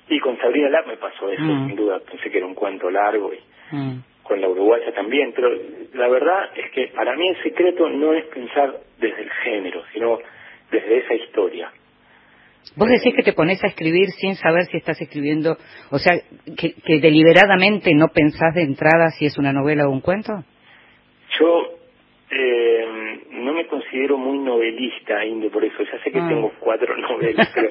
[0.09, 1.67] Y con Sabrina Lar me pasó eso, mm.
[1.67, 3.39] sin duda, pensé que era un cuento largo y
[3.75, 3.97] mm.
[4.23, 5.49] con la uruguaya también, pero
[5.93, 10.19] la verdad es que para mí el secreto no es pensar desde el género, sino
[10.71, 11.71] desde esa historia.
[12.75, 15.57] Vos decís que te pones a escribir sin saber si estás escribiendo,
[15.91, 16.13] o sea,
[16.57, 20.33] que, deliberadamente no pensás de entrada si es una novela o un cuento.
[21.39, 21.77] Yo
[22.31, 22.85] eh,
[23.31, 25.83] no me considero muy novelista, Inde, por eso.
[25.83, 26.27] Ya sé que ah.
[26.27, 27.69] tengo cuatro novelas, pero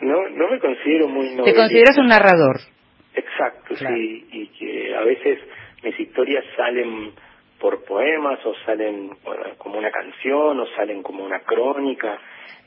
[0.00, 1.52] no, no me considero muy novelista.
[1.52, 2.60] Te consideras un narrador.
[3.14, 5.38] Exacto, sí, y que a veces
[5.82, 7.12] mis historias salen
[7.60, 9.10] por poemas o salen
[9.58, 12.18] como una canción o salen como una crónica,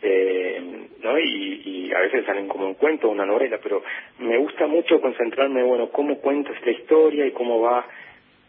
[0.02, 1.20] eh, ¿no?
[1.20, 3.84] Y, y, a veces salen como un cuento una novela, pero
[4.20, 7.86] me gusta mucho concentrarme, bueno, cómo cuenta esta historia y cómo va,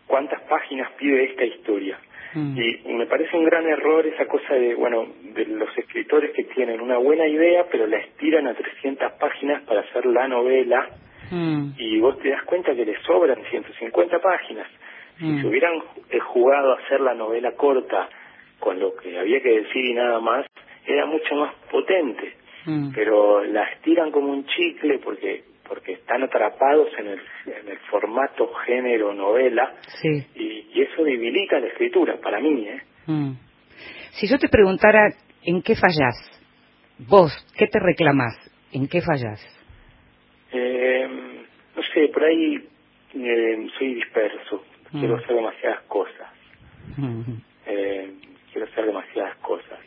[0.07, 1.99] cuántas páginas pide esta historia.
[2.35, 2.59] Mm.
[2.87, 6.81] Y me parece un gran error esa cosa de, bueno, de los escritores que tienen
[6.81, 10.88] una buena idea, pero la estiran a 300 páginas para hacer la novela,
[11.31, 11.70] mm.
[11.79, 14.68] y vos te das cuenta que le sobran 150 páginas.
[15.18, 15.40] Si mm.
[15.40, 18.09] se hubieran eh, jugado a hacer la novela corta
[18.61, 20.46] con lo que había que decir y nada más,
[20.87, 22.35] era mucho más potente.
[22.94, 28.53] Pero la estiran como un chicle porque porque están atrapados en el, en el formato
[28.66, 29.75] género novela
[30.35, 32.68] y, eso debilita la escritura para mí.
[32.68, 32.83] ¿eh?
[33.07, 33.33] Mm.
[34.12, 35.09] Si yo te preguntara
[35.42, 36.14] en qué fallás,
[36.99, 38.35] vos, ¿qué te reclamás?
[38.72, 39.40] ¿En qué fallás?
[40.53, 41.09] Eh,
[41.75, 42.57] no sé, por ahí
[43.14, 45.18] eh, soy disperso, quiero mm.
[45.18, 46.31] hacer demasiadas cosas.
[46.99, 47.20] Mm.
[47.66, 48.12] Eh,
[48.57, 49.79] quiero hacer demasiadas cosas.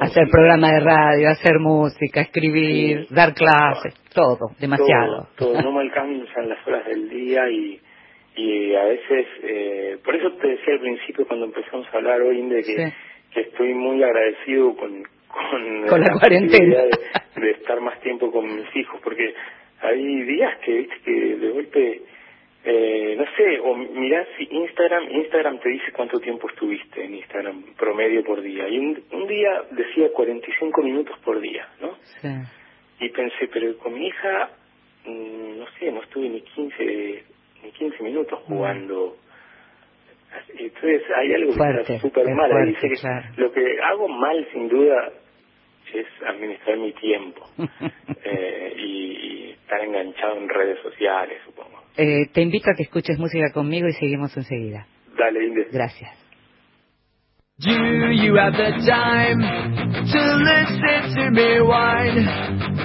[0.00, 5.28] Hacer, programa de radio, hacer música, escribir, dar clases, todo, demasiado.
[5.36, 7.78] Todo, no me alcanzan las horas del día y,
[8.36, 12.40] y a veces, eh, por eso te decía al principio cuando empezamos a hablar hoy
[12.48, 12.92] de que,
[13.32, 16.84] que estoy muy agradecido con, con, la, cuarentena.
[16.84, 19.34] de, de, estar más tiempo con mis hijos, porque
[19.82, 22.02] hay días que, que de golpe
[22.68, 27.62] eh, no sé, o mirá si Instagram, Instagram te dice cuánto tiempo estuviste en Instagram
[27.78, 28.68] promedio por día.
[28.68, 31.94] Y un, un día decía 45 minutos por día, ¿no?
[32.20, 32.28] Sí.
[32.98, 34.50] Y pensé, pero con mi hija,
[35.04, 37.24] mm, no sé, no estuve ni 15,
[37.62, 38.52] ni 15 minutos mm.
[38.52, 39.16] jugando.
[40.58, 42.50] Entonces hay algo que está súper mal.
[42.66, 45.12] Dice que lo que hago mal, sin duda,
[45.94, 47.46] es administrar mi tiempo
[48.24, 51.85] eh, y estar enganchado en redes sociales, supongo.
[51.98, 54.86] Eh, te invito a que escuches música conmigo y seguimos enseguida.
[55.16, 55.68] Dale, Inde.
[55.72, 56.10] Gracias.
[57.58, 57.72] Do
[58.12, 62.28] you have the time to listen to me whine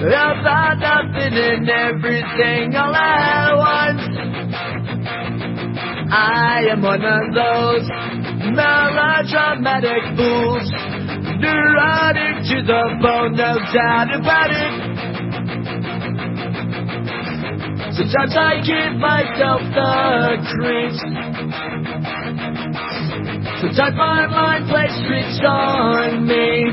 [0.00, 4.00] about nothing and everything all at once?
[6.10, 7.86] I am one of those
[8.56, 10.72] melodramatic fools,
[11.36, 14.91] neurotic to the bone, no doubt about it.
[17.94, 20.96] Sometimes I give myself the creeps.
[23.60, 26.72] Sometimes my mind plays tricks on me.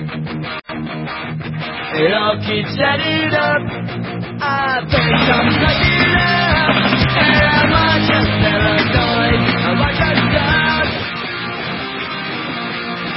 [2.00, 3.62] It all keeps adding up.
[4.42, 6.76] I think I'm cracking up.
[7.20, 9.44] Am I just paranoid?
[9.68, 10.88] Am I just dumb?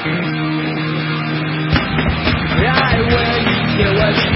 [0.03, 0.43] Hmm.
[2.65, 3.47] I went
[3.79, 4.32] to a string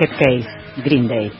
[0.00, 1.30] Basket Case, Green Day.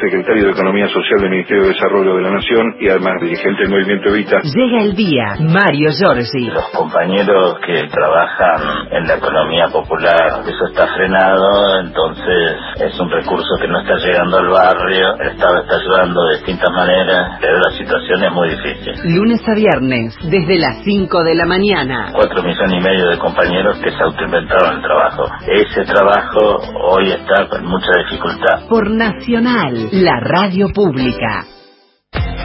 [0.00, 3.70] Secretario de Economía Social del Ministerio de Desarrollo de la Nación y además dirigente del
[3.70, 4.40] Movimiento Evita.
[4.42, 6.50] Llega el día, Mario Giorgi.
[6.50, 13.56] Los compañeros que trabajan en la economía popular, eso está frenado, entonces es un recurso
[13.60, 17.70] que no está llegando al barrio, el Estado está ayudando de distintas maneras, pero la
[17.76, 18.94] situación es muy difícil.
[19.14, 22.10] Lunes a viernes, desde las 5 de la mañana.
[22.12, 25.24] Cuatro millones y medio de compañeros que se autoinventaron el trabajo.
[25.46, 26.60] Ese trabajo
[26.92, 28.68] hoy está con mucha dificultad.
[28.68, 31.46] Por Nacional, la radio pública.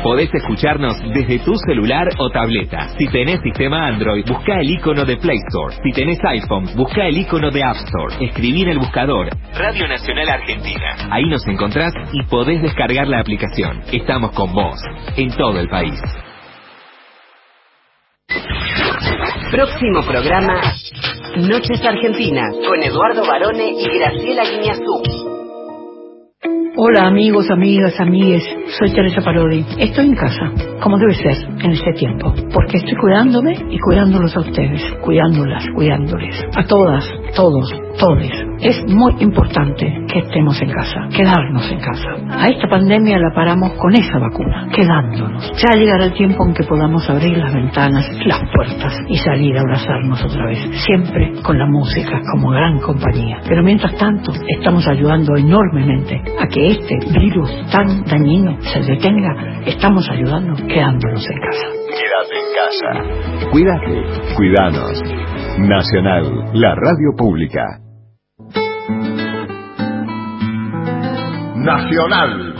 [0.03, 2.89] Podés escucharnos desde tu celular o tableta.
[2.97, 5.75] Si tenés sistema Android, busca el icono de Play Store.
[5.82, 8.25] Si tenés iPhone, busca el icono de App Store.
[8.25, 10.95] Escribí en el buscador Radio Nacional Argentina.
[11.10, 13.82] Ahí nos encontrás y podés descargar la aplicación.
[13.91, 14.79] Estamos con vos,
[15.15, 15.99] en todo el país.
[19.51, 20.62] Próximo programa,
[21.38, 25.33] Noches Argentinas, con Eduardo Barone y Graciela Guiñazú.
[26.75, 28.43] Hola amigos, amigas, amigues,
[28.79, 29.63] soy Teresa Parodi.
[29.77, 34.39] Estoy en casa, como debe ser en este tiempo, porque estoy cuidándome y cuidándolos a
[34.39, 37.05] ustedes, cuidándolas, cuidándoles, a todas,
[37.36, 38.32] todos, todes.
[38.62, 42.10] Es muy importante que estemos en casa, quedarnos en casa.
[42.32, 45.51] A esta pandemia la paramos con esa vacuna, quedándonos.
[45.58, 49.62] Ya llegará el tiempo en que podamos abrir las ventanas, las puertas y salir a
[49.62, 53.41] abrazarnos otra vez, siempre con la música como gran compañía.
[53.47, 59.62] Pero mientras tanto, estamos ayudando enormemente a que este virus tan dañino se detenga.
[59.65, 61.84] Estamos ayudando quedándonos en casa.
[61.93, 63.49] Quédate en casa.
[63.51, 65.03] Cuídate, cuidanos.
[65.60, 67.83] Nacional, la radio pública.
[71.56, 72.54] Nacional,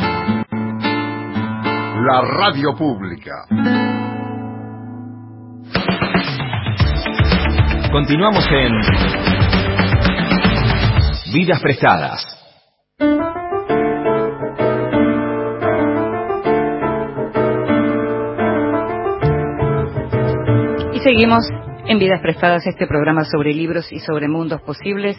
[2.02, 3.46] la radio pública.
[7.92, 8.72] Continuamos en
[11.34, 12.26] Vidas Prestadas.
[20.94, 21.44] Y seguimos
[21.86, 25.18] en Vidas Prestadas, este programa sobre libros y sobre mundos posibles.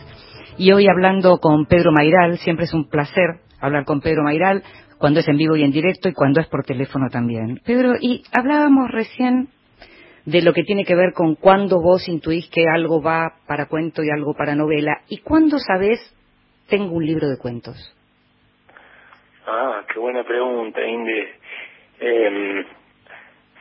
[0.57, 4.62] Y hoy hablando con Pedro Mairal, siempre es un placer hablar con Pedro Mairal,
[4.98, 7.61] cuando es en vivo y en directo y cuando es por teléfono también.
[7.66, 9.48] Pedro, y hablábamos recién
[10.24, 14.03] de lo que tiene que ver con cuándo vos intuís que algo va para cuento
[14.03, 15.98] y algo para novela, y cuándo sabés
[16.68, 17.77] tengo un libro de cuentos.
[19.46, 21.24] Ah, qué buena pregunta, Indy.
[22.00, 22.64] Eh,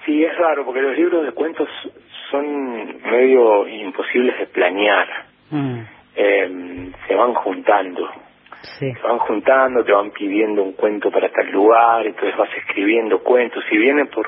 [0.05, 1.67] sí, es raro, porque los libros de cuentos
[2.31, 5.07] son medio imposibles de planear.
[5.51, 5.79] Mm,
[6.15, 8.07] Eh, se van juntando.
[8.77, 8.93] sí.
[8.93, 13.63] Se van juntando, te van pidiendo un cuento para tal lugar, entonces vas escribiendo cuentos.
[13.71, 14.27] Y vienen por,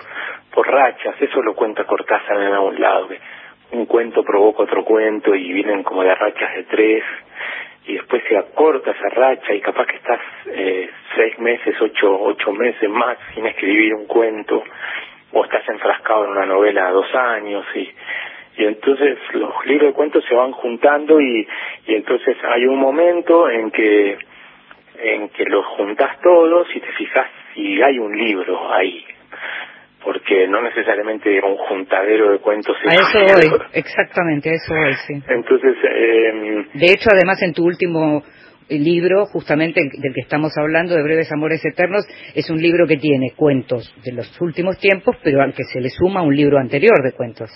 [0.51, 3.08] por rachas, eso lo cuenta Cortázar en algún lado.
[3.08, 3.19] que
[3.71, 7.03] Un cuento provoca otro cuento y vienen como de rachas de tres.
[7.88, 12.51] Y después se acorta esa racha y capaz que estás eh, seis meses, ocho, ocho
[12.51, 14.63] meses más sin escribir un cuento.
[15.38, 17.89] O estás enfrascado en una novela dos años y
[18.58, 21.45] y entonces los libros de cuentos se van juntando y,
[21.88, 24.17] y entonces hay un momento en que
[24.98, 29.04] en que los juntás todos y te fijas si hay un libro ahí
[30.06, 33.65] porque no necesariamente un juntadero de cuentos A es eso libro.
[33.74, 35.13] exactamente, a eso voy, sí.
[35.28, 38.24] entonces eh, De hecho, además, en tu último
[38.69, 42.88] eh, libro, justamente el- del que estamos hablando, de Breves Amores Eternos, es un libro
[42.88, 46.58] que tiene cuentos de los últimos tiempos, pero al que se le suma un libro
[46.58, 47.49] anterior de cuentos.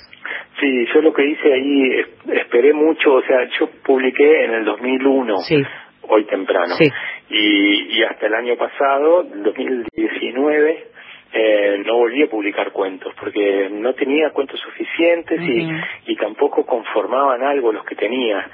[0.60, 4.65] sí yo lo que hice ahí es- esperé mucho o sea yo publiqué en el
[4.65, 5.56] 2001 Sí,
[6.02, 6.86] hoy temprano sí.
[7.30, 10.84] y, y hasta el año pasado, 2019,
[11.32, 17.43] eh, no volví a publicar cuentos porque no tenía cuentos suficientes y, y tampoco conformaban
[17.43, 18.45] algo los que tenía.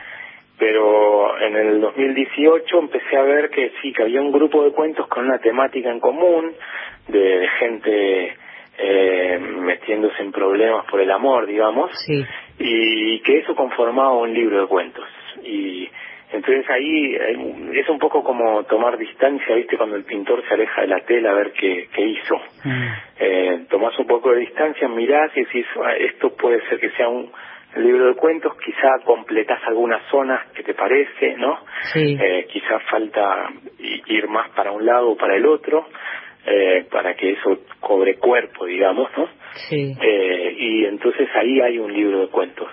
[0.58, 5.08] Pero en el 2018 empecé a ver que sí, que había un grupo de cuentos
[5.08, 6.54] con una temática en común,
[7.08, 8.38] de, de gente
[8.78, 12.26] eh, metiéndose en problemas por el amor, digamos, Sí,
[12.60, 15.06] y que eso conformaba un libro de cuentos.
[15.44, 15.90] Y
[16.32, 19.78] entonces ahí eh, es un poco como tomar distancia, ¿viste?
[19.78, 22.36] Cuando el pintor se aleja de la tela a ver qué, qué hizo.
[22.64, 22.88] Mm.
[23.20, 27.08] Eh, tomás un poco de distancia, mirás y decís, "Ah, esto puede ser que sea
[27.08, 27.32] un
[27.84, 31.60] libro de cuentos, quizá completás algunas zonas que te parece, ¿no?
[31.94, 32.18] sí.
[32.20, 33.50] Eh, quizá falta
[34.08, 35.88] ir más para un lado o para el otro,
[36.46, 39.28] eh, para que eso cobre cuerpo, digamos, ¿no?
[39.70, 39.94] sí.
[40.02, 42.68] Eh, y entonces ahí hay un libro de cuentos.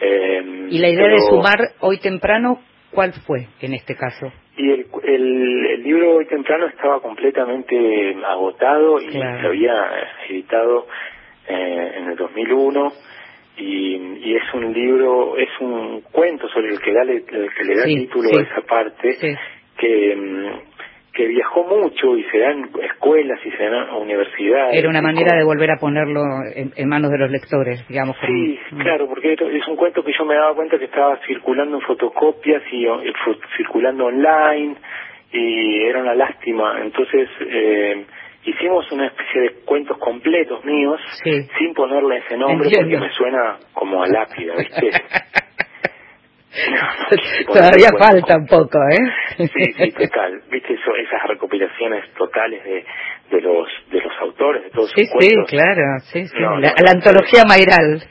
[0.00, 2.60] Eh, Y la idea de sumar hoy temprano,
[2.90, 4.32] ¿cuál fue en este caso?
[4.56, 9.74] Y el, el, el libro hoy temprano estaba completamente agotado y se había
[10.28, 10.86] editado
[11.48, 12.92] eh, en el 2001
[13.60, 17.76] y, y es un libro, es un cuento sobre el que, da, el que le
[17.76, 18.36] da Sí, título sí.
[18.38, 19.28] a esa parte Sí.
[19.78, 20.70] que, mm,
[21.12, 24.76] que viajó mucho y se dan escuelas y se dan universidades.
[24.78, 26.22] Era una manera de volver a ponerlo
[26.54, 28.16] en, en manos de los lectores, digamos.
[28.26, 28.78] Sí, Mm.
[28.80, 32.62] claro, porque es un cuento que yo me daba cuenta que estaba circulando en fotocopias
[32.72, 33.12] y y
[33.56, 34.76] circulando online
[35.32, 36.80] y era una lástima.
[36.82, 38.04] Entonces eh,
[38.44, 41.46] hicimos una especie de cuentos completos míos Sí.
[41.58, 42.98] sin ponerle ese nombre Entiendo.
[42.98, 44.90] porque me suena como a lápida, ¿viste?
[47.46, 49.46] Todavía falta un poco, ¿eh?
[49.46, 50.42] Sí, sí, total.
[50.50, 52.84] Viste eso, esas recopilaciones totales de,
[53.30, 55.50] de los de los autores de todos Sí, sus sí, cuentos.
[55.50, 55.82] claro,
[56.12, 56.36] sí, sí.
[56.40, 58.02] No, la, no, la antología Mairal.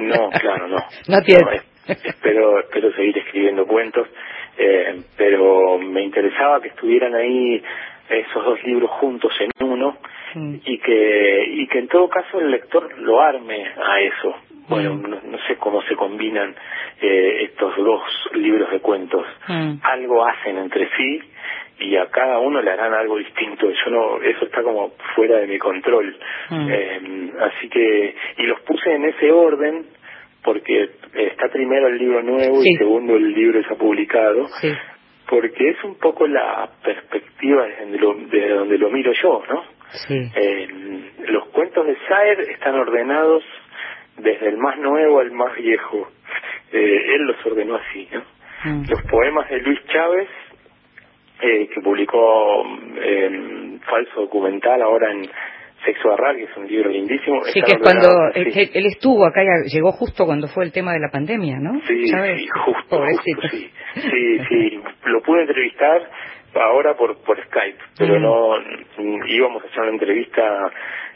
[0.00, 0.76] No, claro, no.
[1.08, 1.44] No tiene.
[1.86, 4.08] es- espero, espero seguir escribiendo cuentos,
[4.56, 7.62] eh, pero me interesaba que estuvieran ahí
[8.08, 9.96] esos dos libros juntos en uno
[10.34, 10.56] Mm.
[10.64, 14.34] y que y que en todo caso el lector lo arme a eso.
[14.68, 15.02] Bueno, Mm.
[15.10, 16.54] no, no sé cómo se combinan
[17.02, 19.26] eh, estos dos libros de cuentos.
[19.48, 19.74] Mm.
[19.82, 21.20] Algo hacen entre sí
[21.80, 23.68] y a cada uno le harán algo distinto.
[23.70, 26.16] Yo no, eso está como fuera de mi control.
[26.50, 29.84] Eh, así que y los puse en ese orden
[30.44, 32.70] porque está primero el libro nuevo Sí.
[32.72, 34.72] y segundo el libro ya publicado Sí.
[35.28, 39.64] Porque es un poco la perspectiva desde, lo- desde donde lo miro yo, ¿no?
[40.06, 40.30] Sí.
[40.34, 40.68] Eh,
[41.28, 43.44] los cuentos de Saer están ordenados
[44.16, 46.08] desde el más nuevo al más viejo.
[46.72, 48.22] Eh, él los ordenó así, ¿no?
[48.64, 48.84] Mm.
[48.88, 50.28] Los poemas de Luis Chávez,
[51.42, 52.64] eh, que publicó
[52.96, 55.28] eh, Falso Documental ahora en
[55.84, 57.42] Sexo Arral, que es un libro lindísimo.
[57.44, 60.92] Sí, que es cuando que él estuvo acá, y llegó justo cuando fue el tema
[60.92, 61.80] de la pandemia, ¿no?
[61.86, 62.40] Sí, ¿Sabes?
[62.40, 63.70] sí, justo, justo, sí.
[63.94, 66.08] Sí, sí, lo pude entrevistar
[66.54, 68.22] ahora por por Skype, pero Mm.
[68.22, 68.54] no
[68.98, 70.70] mm, íbamos a hacer una entrevista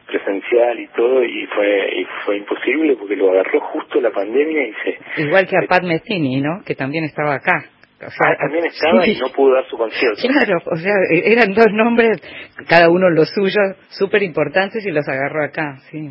[0.06, 4.72] presencial y todo y fue y fue imposible porque lo agarró justo la pandemia y
[4.84, 6.62] se Igual que a Pat Metheny, ¿no?
[6.64, 7.64] Que también estaba acá.
[7.98, 9.12] O sea, Ah, también estaba sí.
[9.12, 10.20] y no pudo dar su concierto.
[10.28, 12.20] Claro, o sea, e- eran dos nombres,
[12.68, 16.10] cada uno los suyos, súper importantes y los agarró acá, sí.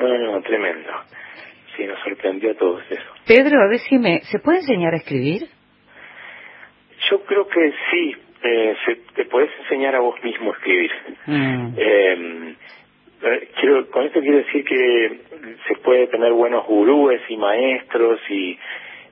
[0.00, 0.90] No, no, tremendo.
[1.76, 3.02] Sí, nos sorprendió a todos eso.
[3.26, 5.46] Pedro, decime, ¿se puede enseñar a escribir?
[7.10, 10.90] Yo creo que sí, eh, se- te puedes enseñar a vos mismo a escribir.
[11.26, 11.74] Mm.
[11.76, 12.54] Eh,
[13.22, 15.20] eh, quiero, con esto quiero decir que
[15.68, 18.58] se puede tener buenos gurúes y maestros y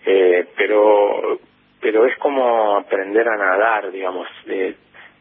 [0.06, 1.38] eh, pero
[1.84, 4.74] pero es como aprender a nadar digamos eh,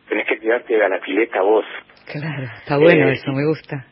[0.07, 1.66] tenés que tirarte a la pileta vos
[2.11, 3.86] Claro, está bueno Eh, eso, me gusta.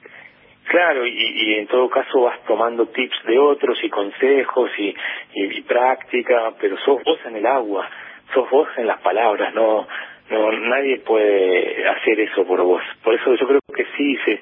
[0.68, 4.96] Claro, y, y en todo caso vas tomando tips de otros y consejos y,
[5.34, 7.90] y- y práctica, pero sos vos en el agua,
[8.34, 9.86] sos vos en las palabras, no,
[10.30, 12.82] no nadie puede hacer eso por vos.
[13.04, 14.42] Por eso yo creo que sí se,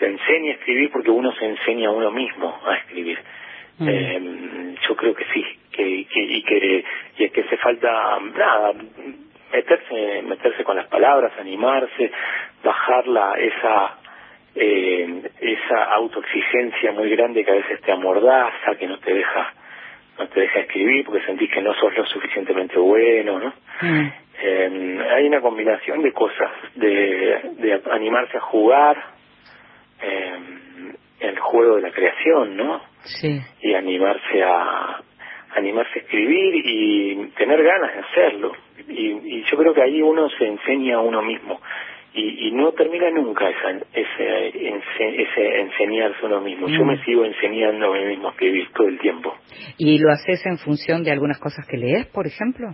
[0.00, 3.18] se enseña a escribir porque uno se enseña a uno mismo a escribir.
[3.82, 3.88] Mm.
[3.88, 6.84] Eh, yo creo que sí, que, que, y que
[7.18, 8.72] y es que hace falta nada
[9.52, 12.10] meterse meterse con las palabras, animarse,
[12.62, 13.98] bajar la esa
[14.54, 19.52] eh, esa autoexigencia muy grande que a veces te amordaza, que no te deja
[20.18, 23.52] no te deja escribir porque sentís que no sos lo suficientemente bueno, ¿no?
[23.80, 24.12] Mm.
[24.44, 28.96] Eh, hay una combinación de cosas, de, de animarse a jugar,
[30.02, 30.38] eh,
[31.20, 32.91] el juego de la creación, ¿no?
[33.04, 33.40] Sí.
[33.62, 35.00] Y animarse a
[35.56, 38.52] animarse a escribir y tener ganas de hacerlo.
[38.88, 41.60] Y, y yo creo que ahí uno se enseña a uno mismo.
[42.14, 46.68] Y, y no termina nunca esa, ese, ense- ese enseñarse a uno mismo.
[46.68, 46.88] Yo Mm.
[46.88, 49.34] me sigo enseñando a mí mismo a escribir todo el tiempo.
[49.78, 52.68] ¿Y lo haces en función de algunas cosas que lees, por ejemplo?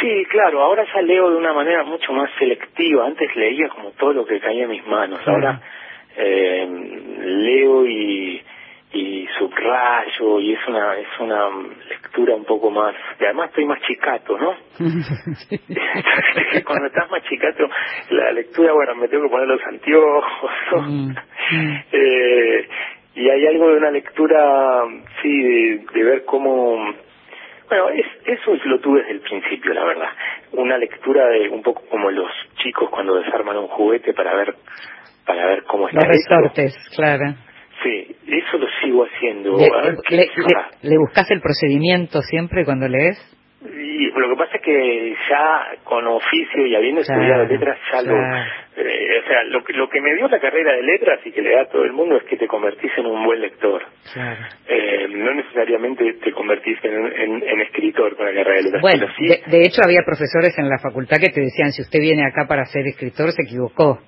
[0.00, 3.06] Sí, claro, ahora ya leo de una manera mucho más selectiva.
[3.06, 5.20] Antes leía como todo lo que caía en mis manos.
[5.26, 5.60] Ahora
[6.16, 6.66] eh,
[7.20, 8.42] leo y,
[8.94, 11.48] y subrayo y es una es una
[11.88, 12.94] lectura un poco más.
[13.20, 14.54] Y además estoy más chicato, ¿no?
[16.64, 17.68] Cuando estás más chicato,
[18.10, 20.50] la lectura, bueno, me tengo que poner los anteojos.
[20.72, 20.82] ¿no?
[20.82, 21.16] Mm.
[21.92, 22.68] Eh,
[23.16, 24.82] y hay algo de una lectura,
[25.22, 26.94] sí, de, de ver cómo
[27.68, 30.08] bueno, es, eso lo tuve desde el principio, la verdad.
[30.52, 32.30] Una lectura de un poco como los
[32.62, 34.54] chicos cuando desarman un juguete para ver
[35.26, 37.34] para ver cómo está Los resortes, claro.
[37.84, 39.56] Sí, eso lo sigo haciendo.
[39.58, 43.16] Le, A ver qué le- le- le buscas el procedimiento siempre cuando lees?
[43.62, 48.02] Y lo que pasa es que ya con oficio y habiendo Claro, estudiado letras, ya
[48.02, 48.16] claro.
[48.18, 48.82] lo...
[48.82, 51.40] eh, o sea, lo, que- lo que me dio la carrera de letras y que
[51.40, 53.82] le da a todo el mundo es que te convertís en un buen lector.
[54.12, 54.40] Claro.
[54.68, 59.06] Eh, no necesariamente te convertís en, en- en escritor con la carrera de letras, Bueno,
[59.16, 62.26] sí de, de hecho había profesores en la facultad que te decían, si usted viene
[62.26, 63.98] acá para ser escritor, se equivocó.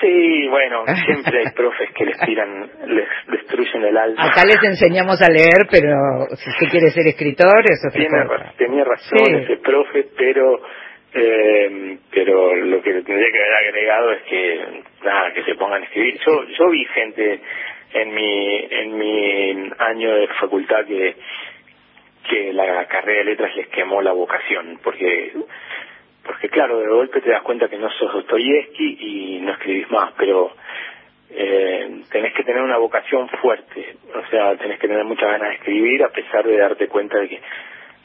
[0.00, 4.24] Sí, bueno, siempre hay profes que les tiran, les destruyen el alma.
[4.24, 8.52] Acá les enseñamos a leer, pero si usted quiere ser escritor, es otra Tiene, cosa.
[8.56, 9.34] tenía razón Sí.
[9.42, 10.60] ese profe, pero
[11.14, 15.84] Eh, pero lo que tendría que haber agregado es que nada que se pongan a
[15.86, 17.40] escribir yo yo vi gente
[17.94, 21.16] en mi en mi año de facultad que
[22.28, 25.32] que la carrera de letras les quemó la vocación porque
[26.28, 30.12] porque claro de golpe te das cuenta que no sos Dostoyevsky y no escribís más
[30.16, 30.52] pero
[31.30, 35.54] eh, tenés que tener una vocación fuerte o sea tenés que tener muchas ganas de
[35.56, 37.40] escribir a pesar de darte cuenta de que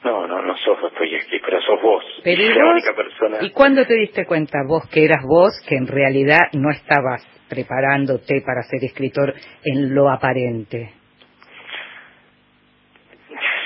[0.03, 2.03] no, no, no sos Dostoyevsky, pero sos vos.
[2.23, 2.73] Pero ¿y la vos?
[2.73, 3.37] única persona.
[3.41, 8.41] ¿Y cuándo te diste cuenta vos que eras vos, que en realidad no estabas preparándote
[8.45, 10.91] para ser escritor en lo aparente?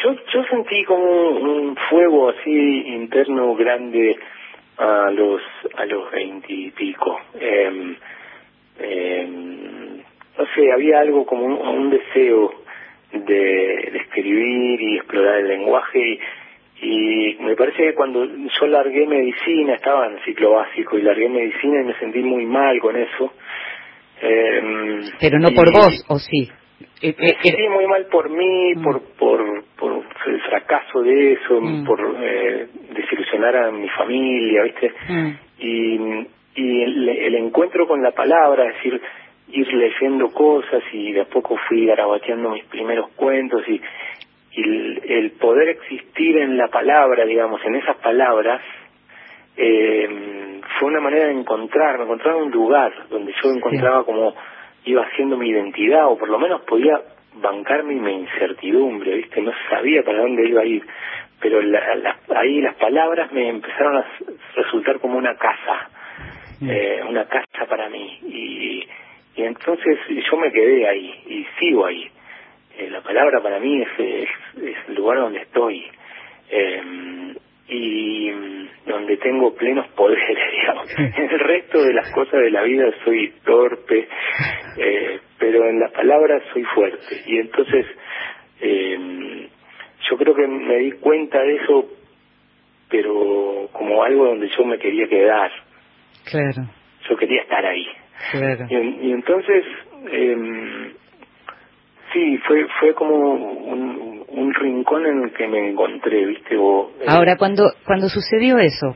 [0.03, 4.15] Yo, yo sentí como un, un fuego así interno grande
[4.77, 5.41] a los
[5.75, 7.19] a los veintipico.
[7.39, 7.95] Eh,
[8.79, 9.27] eh,
[10.37, 12.53] no sé, había algo como un, un deseo
[13.11, 16.19] de, de escribir y explorar el lenguaje
[16.79, 21.27] y, y me parece que cuando yo largué medicina, estaba en ciclo básico y largué
[21.29, 23.33] medicina y me sentí muy mal con eso.
[24.21, 26.51] Eh, Pero no y- por vos, ¿o sí?
[27.01, 31.33] Eh, me eh, eh, sentí muy mal por mí, por, por, por el fracaso de
[31.33, 31.85] eso, Mm.
[31.85, 34.93] por eh, desilusionar a mi familia, ¿viste?
[35.07, 35.29] mm,
[35.59, 39.01] Y, y el, el encuentro con la palabra, es decir,
[39.49, 43.79] ir leyendo cosas y de a poco fui garabateando mis primeros cuentos y,
[44.53, 48.61] y el, el poder existir en la palabra, digamos, en esas palabras,
[49.55, 54.35] eh, fue una manera de encontrarme, encontrar un lugar donde yo encontraba como
[54.87, 57.01] iba haciendo mi identidad o por lo menos podía
[57.35, 59.41] bancarme mi incertidumbre, ¿viste?
[59.41, 60.83] No sabía para dónde iba a ir,
[61.39, 64.05] pero la- la- ahí las palabras me empezaron a
[64.55, 65.89] resultar como una casa,
[66.67, 68.87] eh, una casa para mí y,
[69.35, 72.09] y entonces yo me quedé ahí y sigo ahí.
[72.79, 74.29] Eh, la palabra para mí es, es,
[74.63, 75.85] es el lugar donde estoy
[76.49, 76.81] eh,
[77.69, 80.89] y mm, donde tengo plenos poderes, digamos.
[80.97, 84.07] En el resto de las cosas de la vida soy torpe,
[84.77, 87.23] eh, pero en la palabra soy fuerte.
[87.25, 87.85] Y entonces
[88.61, 89.49] eh,
[90.09, 91.85] yo creo que me di cuenta de eso,
[92.89, 95.51] pero como algo donde yo me quería quedar.
[96.29, 96.69] claro,
[97.09, 97.85] Yo quería estar ahí.
[98.31, 98.65] claro.
[98.69, 99.63] Y, en- y entonces,
[100.11, 100.91] eh,
[102.13, 104.16] sí, fue fue como un, un
[104.53, 106.55] rincón en el que me encontré, ¿viste?
[106.57, 108.95] O, eh, Ahora, cuando, cuando sucedió eso,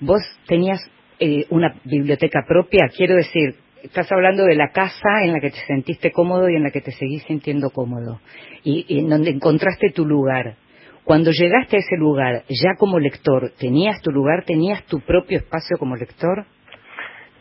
[0.00, 0.80] vos tenías
[1.20, 5.60] eh, una biblioteca propia, quiero decir, estás hablando de la casa en la que te
[5.66, 8.20] sentiste cómodo y en la que te seguís sintiendo cómodo,
[8.62, 10.56] y, y en donde encontraste tu lugar.
[11.04, 15.76] Cuando llegaste a ese lugar, ya como lector, ¿tenías tu lugar, tenías tu propio espacio
[15.78, 16.46] como lector?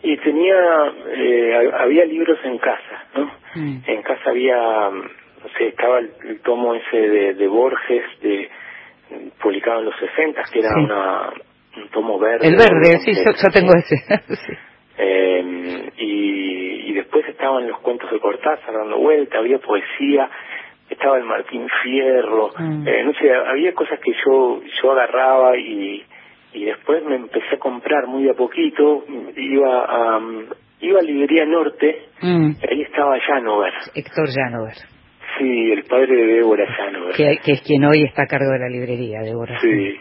[0.03, 0.55] Y tenía,
[1.15, 3.25] eh, ha- había libros en casa, ¿no?
[3.55, 3.77] Mm.
[3.87, 4.89] En casa había,
[5.43, 8.49] no sé, estaba el, el tomo ese de, de Borges, de
[9.41, 10.79] publicado en los 60, que era Sí.
[10.81, 11.29] una,
[11.77, 12.47] un tomo verde.
[12.47, 13.95] El verde, sí, yo, tengo ese.
[14.35, 14.53] Sí.
[14.97, 20.29] Eh, y, y después estaban los cuentos de Cortázar dando vuelta, había poesía,
[20.89, 22.87] estaba el Martín Fierro, Mm.
[22.87, 26.03] eh, no sé, había cosas que yo yo agarraba y,
[26.53, 29.03] y después me empecé a comprar muy a poquito,
[29.35, 29.85] iba
[30.17, 30.21] a
[30.81, 32.51] iba a Librería Norte, Mm.
[32.69, 34.75] ahí estaba Janover, Héctor Janover,
[35.37, 37.15] sí, el padre de Débora Janover.
[37.15, 39.59] que, que es quien hoy está a cargo de la librería de Borges.
[39.61, 39.95] Sí.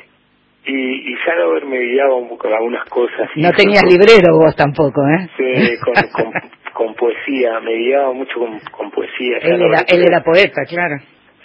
[0.64, 3.28] Y, y Janover me guiaba un poco en algunas cosas.
[3.37, 5.28] No tenías con- librero vos tampoco, ¿eh?
[5.37, 6.33] Sí, con, con,
[6.72, 8.35] con poesía, me guiaba mucho
[8.70, 9.39] con, poesía.
[9.39, 9.66] Él Janover.
[9.72, 10.97] era, él era poeta, claro.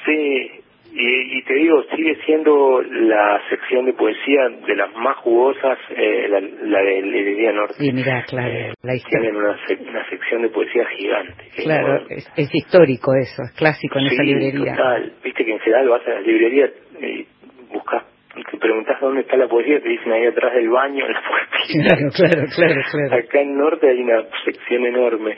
[0.06, 0.52] Sí,
[1.00, 6.28] y, y te digo, sigue siendo la sección de poesía de las más jugosas, eh,
[6.30, 7.76] la, la de Librería Norte.
[7.76, 9.20] Sí, mirá, claro, la historia.
[9.22, 11.44] Tienen una, sec- una sección de poesía gigante.
[11.64, 14.76] Claro, es, es histórico eso, es clásico en esa librería.
[14.76, 15.14] total.
[15.24, 16.72] Viste que en general vas a las librerías
[17.02, 17.28] y
[17.72, 18.04] buscas,
[18.52, 21.38] te preguntas dónde está la poesía, te dicen ahí atrás del baño, en la poesía.
[21.68, 23.16] Claro, claro, claro, claro.
[23.24, 25.36] Acá en Norte hay una sección enorme.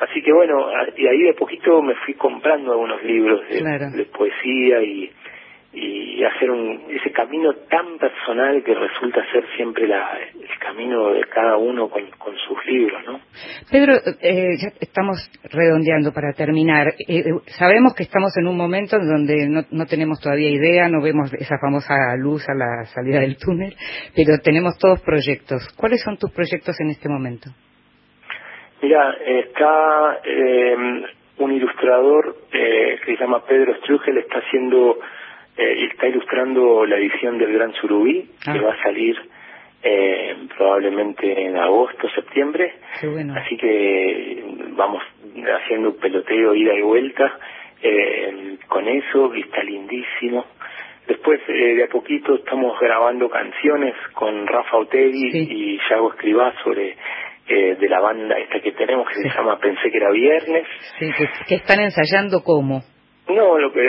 [0.00, 3.90] Así que bueno, y ahí de poquito me fui comprando algunos libros de, Claro.
[3.90, 5.10] de poesía y,
[5.72, 11.22] y hacer un, ese camino tan personal que resulta ser siempre la, el camino de
[11.24, 13.20] cada uno con, con sus libros, ¿no?
[13.70, 15.18] Pedro, eh, ya estamos
[15.52, 16.86] redondeando para terminar.
[17.06, 17.24] Eh,
[17.58, 21.32] sabemos que estamos en un momento en donde no, no tenemos todavía idea, no vemos
[21.34, 23.74] esa famosa luz a la salida del túnel,
[24.16, 25.68] pero tenemos todos proyectos.
[25.76, 27.50] ¿Cuáles son tus proyectos en este momento?
[28.82, 30.76] Mira, está eh,
[31.38, 34.98] un ilustrador eh, que se llama Pedro Strugel, está haciendo,
[35.56, 38.52] eh, está ilustrando la edición del Gran Surubí, Ah.
[38.52, 39.16] que va a salir
[39.82, 42.74] eh, probablemente en agosto, septiembre.
[43.00, 43.34] Qué bueno.
[43.36, 45.02] Así que vamos
[45.62, 47.38] haciendo un peloteo, ida y vuelta
[47.82, 50.44] eh, con eso, y está lindísimo.
[51.06, 56.96] Después, eh, de a poquito, estamos grabando canciones con Rafa Otegui y Yago Escribá sobre
[57.48, 60.66] eh, de la banda esta que tenemos que se llama Pensé que era viernes.
[60.98, 62.82] Sí, que, que están ensayando cómo.
[63.28, 63.80] No, lo que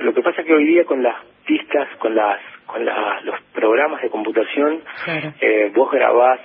[0.00, 1.16] lo que pasa es que hoy día con las
[1.46, 5.32] pistas, con las con la- los programas de computación, Claro.
[5.40, 6.40] eh, vos grabás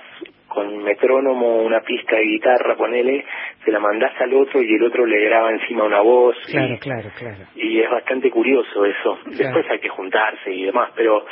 [0.48, 3.24] con metrónomo una pista de guitarra, ponele,
[3.64, 6.34] se la mandás al otro y el otro le graba encima una voz.
[6.48, 7.44] y- Claro, claro, claro.
[7.54, 9.18] y es bastante curioso eso.
[9.26, 11.24] Después hay que juntarse y demás, pero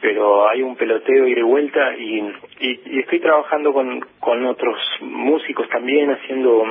[0.00, 2.18] pero hay un peloteo y de vuelta y,
[2.60, 6.64] y, y estoy trabajando con, con otros músicos también haciendo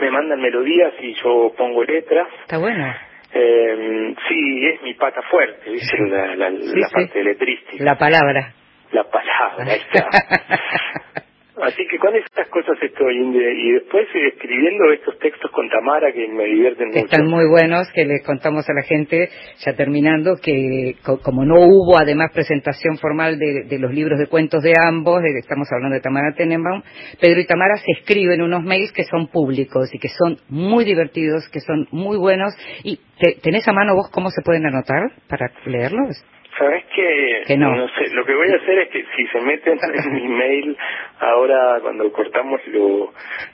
[0.00, 2.86] me mandan melodías y yo pongo letras Está bueno.
[3.34, 5.70] eh, sí es mi pata fuerte
[6.08, 6.94] la, la, Sí, la sí.
[6.94, 8.54] parte letrística La palabra.
[8.92, 10.06] la palabra está
[11.62, 16.26] así que con esas cosas estoy y después eh, escribiendo estos textos con Tamara que
[16.28, 19.28] me divierten mucho están muy buenos, que les contamos a la gente,
[19.64, 24.26] ya terminando, que co- como no hubo además presentación formal de, de los libros de
[24.26, 26.82] cuentos de ambos, de- estamos hablando de Tamara Tenenbaum,
[27.20, 31.48] Pedro y Tamara se escriben unos mails que son públicos y que son muy divertidos,
[31.50, 32.54] que son muy buenos.
[32.84, 36.16] ¿Y te- tenés a mano vos cómo se pueden anotar para leerlos?
[36.60, 37.42] ¿Sabes qué?
[37.46, 37.74] Que no.
[37.88, 40.76] sé, lo que voy a hacer es que si se meten en mi mail,
[41.18, 43.10] ahora cuando cortamos lo...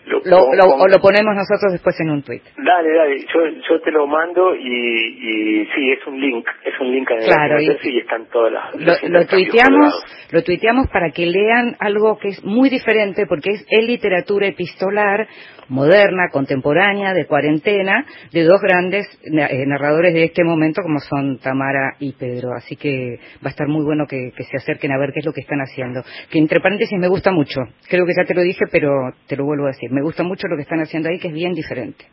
[0.07, 2.43] Lo, Lo, pongo- lo- o lo ponemos nosotros después en un tuit.
[2.57, 6.91] Dale, dale, yo, yo te lo mando y, y sí, es un link, es un
[6.91, 8.75] link en Claro, y- y, y están todas las...
[8.75, 10.33] Lo, lo tuiteamos, colgados.
[10.33, 15.29] lo tuiteamos para que lean algo que es muy diferente porque es, es literatura epistolar,
[15.69, 21.95] moderna, contemporánea, de cuarentena, de dos grandes eh, narradores de este momento como son Tamara
[21.99, 22.51] y Pedro.
[22.57, 22.96] Así que
[23.45, 25.41] va a estar muy bueno que, que se acerquen a ver qué es lo que
[25.41, 26.03] están haciendo.
[26.31, 27.61] Que entre paréntesis me gusta mucho.
[27.89, 28.91] Creo que ya te lo dije, pero
[29.27, 29.91] te lo vuelvo a decir.
[29.91, 32.05] Me gusta mucho lo que están haciendo ahí, que es bien diferente.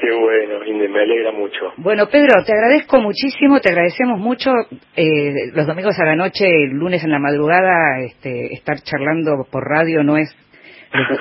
[0.00, 1.72] Qué bueno, Inde, me alegra mucho.
[1.78, 4.50] Bueno, Pedro, te agradezco muchísimo, te agradecemos mucho
[4.96, 9.64] eh, los domingos a la noche, el lunes en la madrugada, este, estar charlando por
[9.64, 10.34] radio no es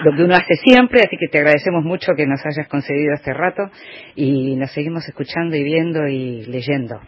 [0.04, 3.34] lo que uno hace siempre, así que te agradecemos mucho que nos hayas concedido este
[3.34, 3.64] rato
[4.16, 7.00] y nos seguimos escuchando y viendo y leyendo.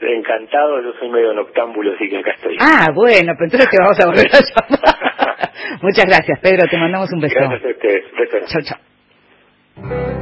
[0.00, 2.56] Encantado, yo soy medio noctámbulo, así que acá estoy.
[2.60, 5.52] Ah, bueno, pero entonces te vamos a volver a llamar.
[5.82, 7.34] Muchas gracias, Pedro, te mandamos un beso.
[7.38, 8.04] Gracias a ustedes.
[8.18, 8.50] Besos.
[8.50, 10.13] Chau, chau.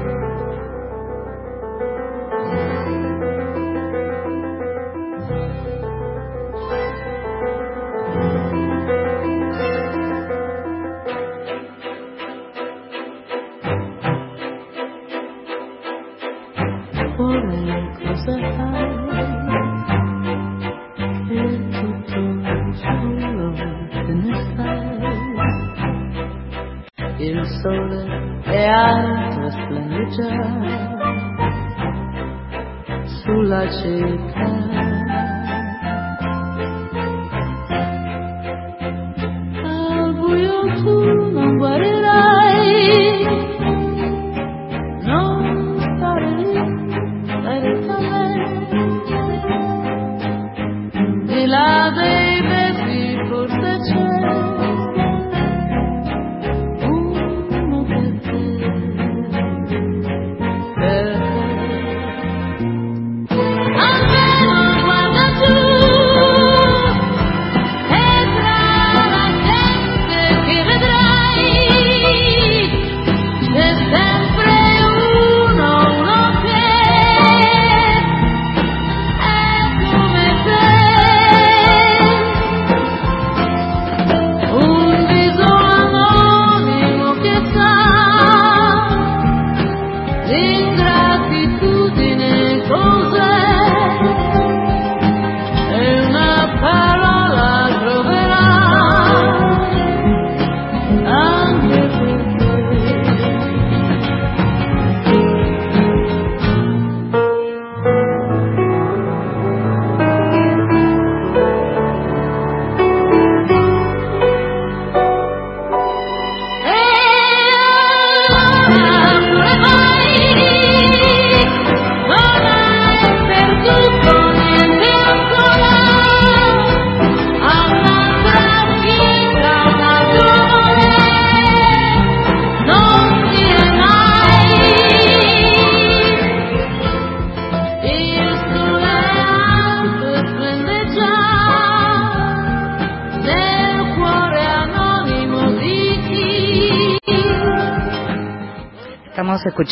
[27.63, 30.29] sole e alto splendigia
[33.23, 34.92] sulla città.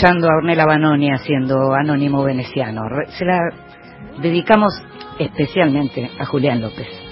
[0.01, 2.85] Escuchando a Ornella Banoni haciendo Anónimo Veneciano.
[3.19, 3.39] Se la
[4.23, 4.73] dedicamos
[5.19, 7.10] especialmente a Julián López.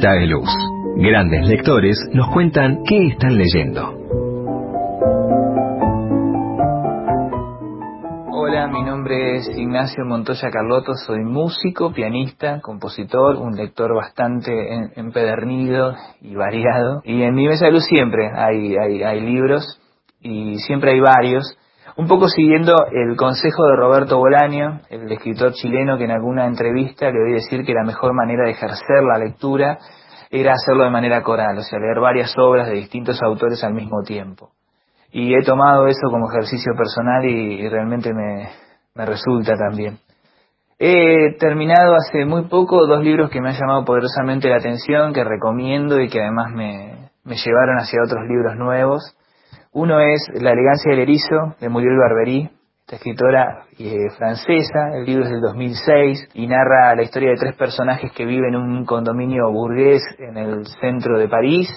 [0.00, 0.48] De Luz.
[0.96, 3.82] Grandes lectores nos cuentan qué están leyendo.
[8.32, 15.94] Hola, mi nombre es Ignacio Montoya Carlotto, soy músico, pianista, compositor, un lector bastante empedernido
[16.22, 17.02] y variado.
[17.04, 19.78] Y en mi mesa de luz siempre hay, hay libros
[20.22, 21.58] y siempre hay varios.
[21.96, 27.10] Un poco siguiendo el consejo de Roberto Bolaño, el escritor chileno que en alguna entrevista
[27.10, 29.78] le oí decir que la mejor manera de ejercer la lectura
[30.30, 34.02] era hacerlo de manera coral, o sea, leer varias obras de distintos autores al mismo
[34.02, 34.50] tiempo.
[35.10, 38.48] Y he tomado eso como ejercicio personal y, realmente me,
[38.94, 39.98] me resulta también.
[40.78, 45.24] He terminado hace muy poco dos libros que me han llamado poderosamente la atención, que
[45.24, 49.16] recomiendo y que además me, me llevaron hacia otros libros nuevos.
[49.72, 52.50] Uno es La elegancia del erizo, de Muriel Barbery,
[52.80, 57.54] esta escritora eh, francesa, el libro es del 2006 y narra la historia de tres
[57.54, 61.68] personajes que viven en un condominio burgués en el centro de París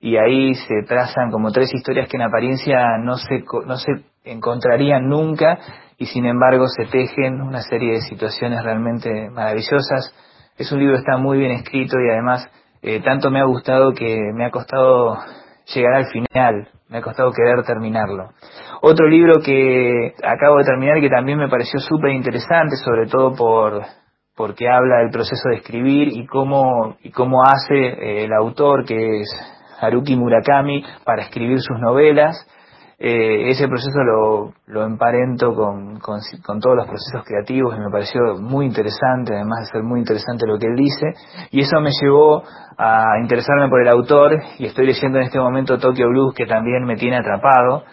[0.00, 3.90] y ahí se trazan como tres historias que en apariencia no se, no se
[4.24, 5.58] encontrarían nunca
[5.96, 10.14] y sin embargo se tejen una serie de situaciones realmente maravillosas.
[10.58, 12.50] Es un libro que está muy bien escrito y además
[12.82, 15.16] eh, tanto me ha gustado que me ha costado
[15.74, 18.30] llegar al final, me ha costado querer terminarlo.
[18.82, 23.82] Otro libro que acabo de terminar que también me pareció súper interesante, sobre todo por
[24.40, 29.20] porque habla del proceso de escribir y cómo, y cómo hace eh, el autor, que
[29.20, 29.28] es
[29.80, 32.48] Haruki Murakami, para escribir sus novelas.
[33.02, 37.90] Eh, ese proceso lo, lo emparento con, con, con todos los procesos creativos y me
[37.90, 41.06] pareció muy interesante, además de ser muy interesante lo que él dice.
[41.50, 42.42] Y eso me llevó
[42.76, 46.84] a interesarme por el autor y estoy leyendo en este momento Tokyo Blues, que también
[46.84, 47.84] me tiene atrapado.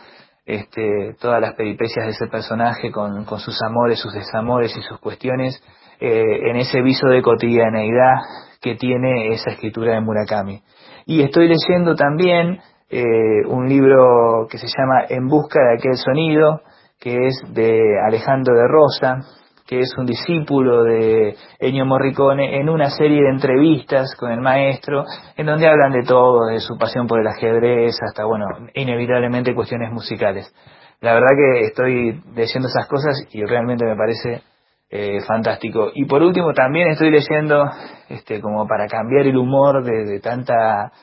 [0.45, 4.99] Este, todas las peripecias de ese personaje con, con sus amores, sus desamores y sus
[4.99, 5.62] cuestiones
[5.99, 8.16] eh, en ese viso de cotidianeidad
[8.62, 10.62] que tiene esa escritura de Murakami.
[11.05, 12.60] Y estoy leyendo también
[12.90, 16.62] eh, un libro que se llama En busca de aquel sonido,
[17.00, 19.20] que es de Alejandro de Rosa,
[19.68, 25.04] que es un discípulo de Ennio Morricone, en una serie de entrevistas con el maestro,
[25.36, 29.92] en donde hablan de todo, de su pasión por el ajedrez, hasta, bueno, inevitablemente cuestiones
[29.92, 30.54] musicales.
[31.02, 34.42] La verdad que estoy leyendo esas cosas y realmente me parece
[34.90, 35.92] eh, fantástico.
[35.94, 37.70] Y por último también estoy leyendo,
[38.08, 40.94] este, como para cambiar el humor de, de tanta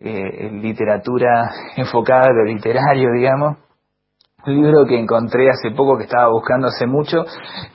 [0.00, 3.58] eh, literatura enfocada a lo literario, digamos,
[4.46, 7.24] un libro que encontré hace poco, que estaba buscando hace mucho,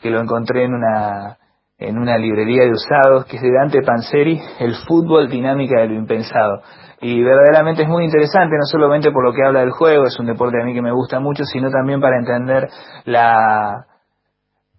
[0.02, 1.38] que lo encontré en una,
[1.78, 5.94] en una librería de usados, que es de Dante Panzeri, El fútbol dinámica de lo
[5.94, 6.62] impensado.
[7.02, 10.26] Y verdaderamente es muy interesante, no solamente por lo que habla del juego, es un
[10.26, 12.68] deporte a mí que me gusta mucho, sino también para entender
[13.06, 13.86] la,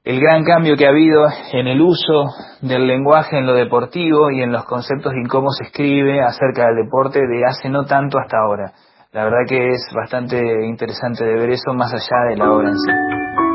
[0.06, 2.26] el gran cambio que ha habido en el uso
[2.62, 6.84] del lenguaje en lo deportivo y en los conceptos y cómo se escribe acerca del
[6.84, 8.72] deporte de hace no tanto hasta ahora.
[9.10, 12.78] La verdad que es bastante interesante de ver eso más allá de la obra en
[12.78, 13.45] sí.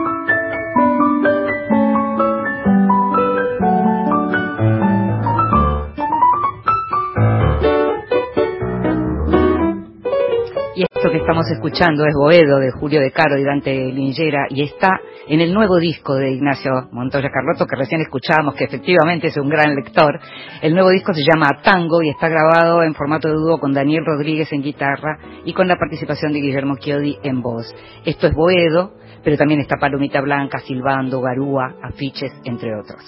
[10.82, 14.64] Y esto que estamos escuchando es Boedo de Julio De Caro y Dante Lingera y
[14.64, 14.90] está
[15.28, 19.48] en el nuevo disco de Ignacio Montoya Carlotto que recién escuchábamos que efectivamente es un
[19.48, 20.20] gran lector.
[20.60, 24.04] El nuevo disco se llama Tango y está grabado en formato de dúo con Daniel
[24.04, 27.72] Rodríguez en guitarra y con la participación de Guillermo Chiodi en voz.
[28.04, 33.04] Esto es Boedo, pero también está Palomita Blanca, Silbando, Garúa, Afiches, entre otros.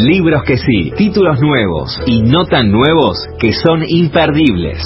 [0.00, 4.78] Libros que sí, títulos nuevos y no tan nuevos que son imperdibles.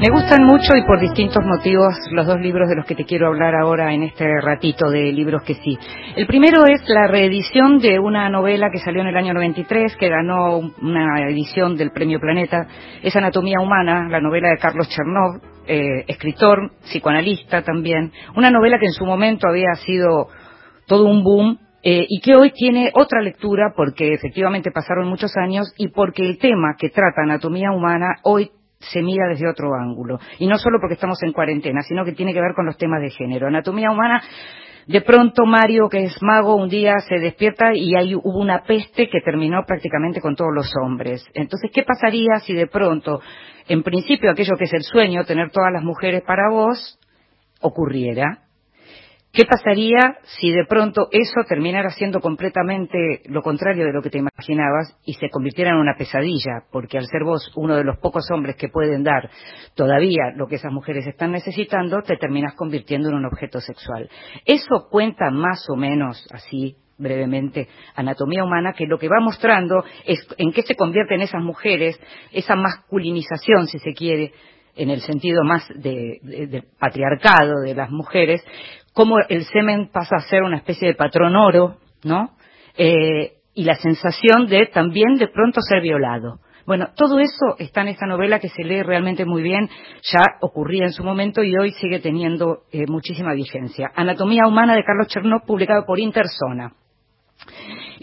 [0.00, 3.28] Me gustan mucho y por distintos motivos los dos libros de los que te quiero
[3.28, 5.78] hablar ahora en este ratito de libros que sí.
[6.14, 10.10] El primero es la reedición de una novela que salió en el año 93, que
[10.10, 12.66] ganó una edición del Premio Planeta.
[13.02, 18.12] Es Anatomía Humana, la novela de Carlos Chernov, eh, escritor, psicoanalista también.
[18.36, 20.28] Una novela que en su momento había sido
[20.86, 25.72] todo un boom eh, y que hoy tiene otra lectura porque efectivamente pasaron muchos años
[25.76, 30.18] y porque el tema que trata anatomía humana hoy se mira desde otro ángulo.
[30.38, 33.00] Y no solo porque estamos en cuarentena, sino que tiene que ver con los temas
[33.00, 33.46] de género.
[33.46, 34.22] Anatomía humana,
[34.86, 39.08] de pronto Mario, que es mago, un día se despierta y hay, hubo una peste
[39.08, 41.24] que terminó prácticamente con todos los hombres.
[41.34, 43.20] Entonces, ¿qué pasaría si de pronto,
[43.68, 46.98] en principio aquello que es el sueño, tener todas las mujeres para vos,
[47.60, 48.40] ocurriera?
[49.34, 54.18] ¿Qué pasaría si de pronto eso terminara siendo completamente lo contrario de lo que te
[54.18, 56.62] imaginabas y se convirtiera en una pesadilla?
[56.70, 59.28] Porque al ser vos uno de los pocos hombres que pueden dar
[59.74, 64.08] todavía lo que esas mujeres están necesitando, te terminas convirtiendo en un objeto sexual.
[64.44, 67.66] Eso cuenta más o menos así brevemente
[67.96, 71.98] anatomía humana, que lo que va mostrando es en qué se convierten esas mujeres,
[72.30, 74.32] esa masculinización, si se quiere,
[74.76, 78.44] en el sentido más de, de, de, patriarcado de las mujeres,
[78.94, 82.30] cómo el semen pasa a ser una especie de patrón oro, ¿no?
[82.76, 86.38] Eh, y la sensación de también de pronto ser violado.
[86.66, 89.68] Bueno, todo eso está en esta novela que se lee realmente muy bien,
[90.02, 93.90] ya ocurría en su momento y hoy sigue teniendo eh, muchísima vigencia.
[93.94, 96.72] Anatomía Humana de Carlos Chernov, publicado por Interzona.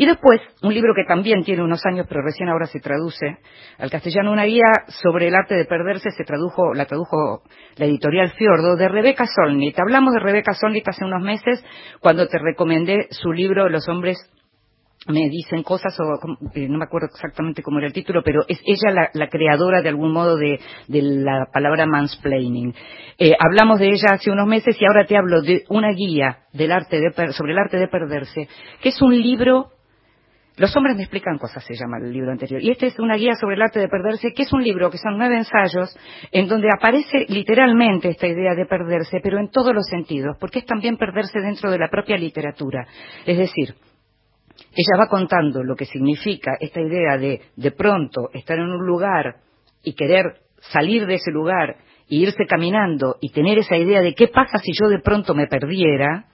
[0.01, 3.37] Y después, un libro que también tiene unos años, pero recién ahora se traduce
[3.77, 7.43] al castellano, una guía sobre el arte de perderse, se tradujo, la tradujo
[7.75, 9.77] la editorial Fiordo, de Rebeca Solnit.
[9.77, 11.63] Hablamos de Rebeca Solnit hace unos meses,
[11.99, 14.17] cuando te recomendé su libro Los hombres
[15.07, 18.59] me dicen cosas, o eh, no me acuerdo exactamente cómo era el título, pero es
[18.65, 22.73] ella la, la creadora de algún modo de, de la palabra mansplaining.
[23.19, 26.71] Eh, hablamos de ella hace unos meses y ahora te hablo de una guía del
[26.71, 28.47] arte de, sobre el arte de perderse,
[28.81, 29.69] que es un libro
[30.57, 32.61] los hombres me explican cosas, se llama el libro anterior.
[32.61, 34.97] Y este es una guía sobre el arte de perderse, que es un libro que
[34.97, 35.97] son nueve ensayos,
[36.31, 40.65] en donde aparece literalmente esta idea de perderse, pero en todos los sentidos, porque es
[40.65, 42.85] también perderse dentro de la propia literatura.
[43.25, 43.75] Es decir,
[44.73, 49.37] ella va contando lo que significa esta idea de de pronto estar en un lugar
[49.83, 51.77] y querer salir de ese lugar
[52.07, 55.47] y irse caminando y tener esa idea de qué pasa si yo de pronto me
[55.47, 56.25] perdiera,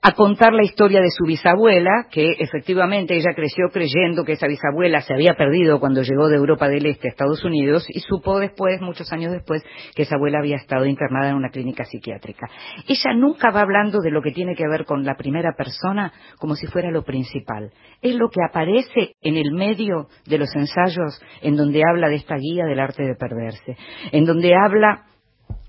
[0.00, 5.00] a contar la historia de su bisabuela, que efectivamente ella creció creyendo que esa bisabuela
[5.00, 8.80] se había perdido cuando llegó de Europa del Este a Estados Unidos y supo después,
[8.80, 9.64] muchos años después,
[9.96, 12.46] que esa abuela había estado internada en una clínica psiquiátrica.
[12.86, 16.54] Ella nunca va hablando de lo que tiene que ver con la primera persona como
[16.54, 17.72] si fuera lo principal.
[18.00, 22.36] Es lo que aparece en el medio de los ensayos en donde habla de esta
[22.36, 23.76] guía del arte de perderse,
[24.12, 25.06] en donde habla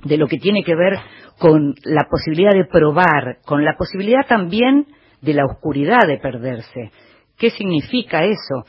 [0.03, 0.97] de lo que tiene que ver
[1.39, 4.87] con la posibilidad de probar, con la posibilidad también
[5.21, 6.91] de la oscuridad de perderse.
[7.37, 8.65] ¿Qué significa eso?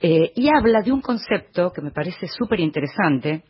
[0.00, 3.42] Eh, y habla de un concepto que me parece súper interesante.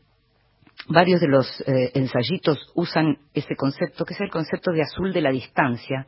[0.89, 5.21] Varios de los eh, ensayitos usan ese concepto, que es el concepto de azul de
[5.21, 6.07] la distancia,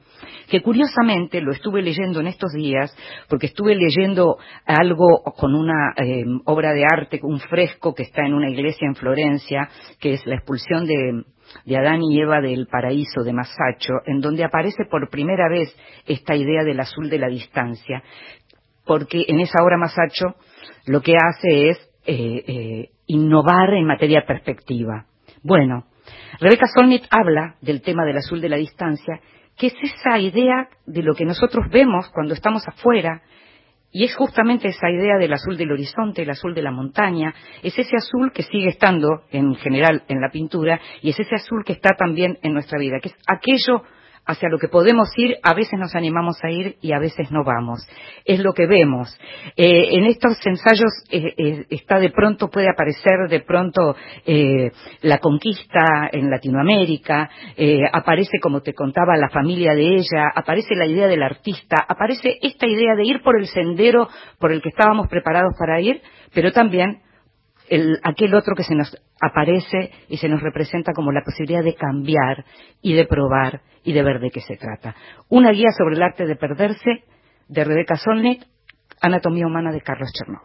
[0.49, 2.97] que curiosamente lo estuve leyendo en estos días,
[3.29, 8.35] porque estuve leyendo algo con una eh, obra de arte, un fresco que está en
[8.35, 9.69] una iglesia en Florencia,
[10.01, 11.25] que es la expulsión de,
[11.65, 15.75] de Adán y Eva del paraíso de Masacho, en donde aparece por primera vez
[16.07, 18.03] esta idea del azul de la distancia,
[18.85, 20.37] porque en esa obra Masacho
[20.87, 25.07] lo que hace es eh, eh, innovar en materia de perspectiva.
[25.43, 25.87] Bueno,
[26.41, 29.21] Rebeca Solnit habla del tema del azul de la distancia,
[29.57, 33.23] que es esa idea de lo que nosotros vemos cuando estamos afuera,
[33.95, 37.33] y es justamente esa idea del azul del horizonte, el azul de la montaña,
[37.63, 41.65] es ese azul que sigue estando en general en la pintura y es ese azul
[41.65, 43.85] que está también en nuestra vida, que es aquello
[44.27, 47.45] hacia lo que podemos ir, a veces nos animamos a ir y a veces no
[47.45, 47.87] vamos.
[48.25, 49.17] Es lo que vemos.
[49.57, 53.97] Eh, en estos ensayos eh, eh, está de pronto, puede aparecer de pronto
[55.03, 57.29] la conquista en Latinoamérica,
[57.93, 62.67] aparece, como te contaba, la familia de ella, aparece la idea del artista, aparece esta
[62.67, 64.09] idea de ir por el sendero
[64.39, 66.01] por el que estábamos preparados para ir,
[66.33, 67.03] pero también
[67.69, 71.75] el, aquel otro que se nos aparece y se nos representa como la posibilidad de
[71.75, 72.45] cambiar
[72.83, 74.95] y de probar y de ver de qué se trata.
[75.29, 77.05] Una guía sobre el arte de perderse
[77.49, 78.45] de Rebeca Solnit,
[79.01, 80.43] Anatomía Humana de Carlos Chernov.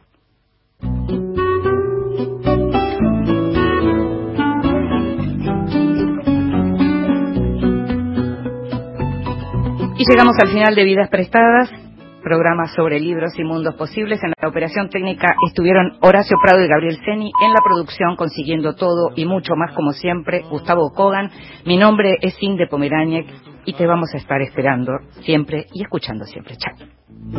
[9.97, 11.88] Y llegamos al final de Vidas Prestadas,
[12.29, 14.23] programa sobre libros y mundos posibles.
[14.23, 17.31] En la operación técnica estuvieron Horacio Prado y Gabriel Ceni.
[17.43, 21.31] En la producción, consiguiendo todo y mucho más, como siempre, Gustavo Kogan.
[21.65, 23.25] Mi nombre es Inde Pomeráñez
[23.65, 26.55] y te vamos a estar esperando siempre y escuchando siempre.
[26.55, 26.75] Chao.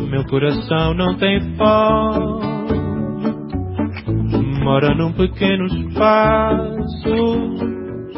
[0.09, 2.41] Meu coração não tem fome,
[4.61, 7.01] mora num pequeno espaço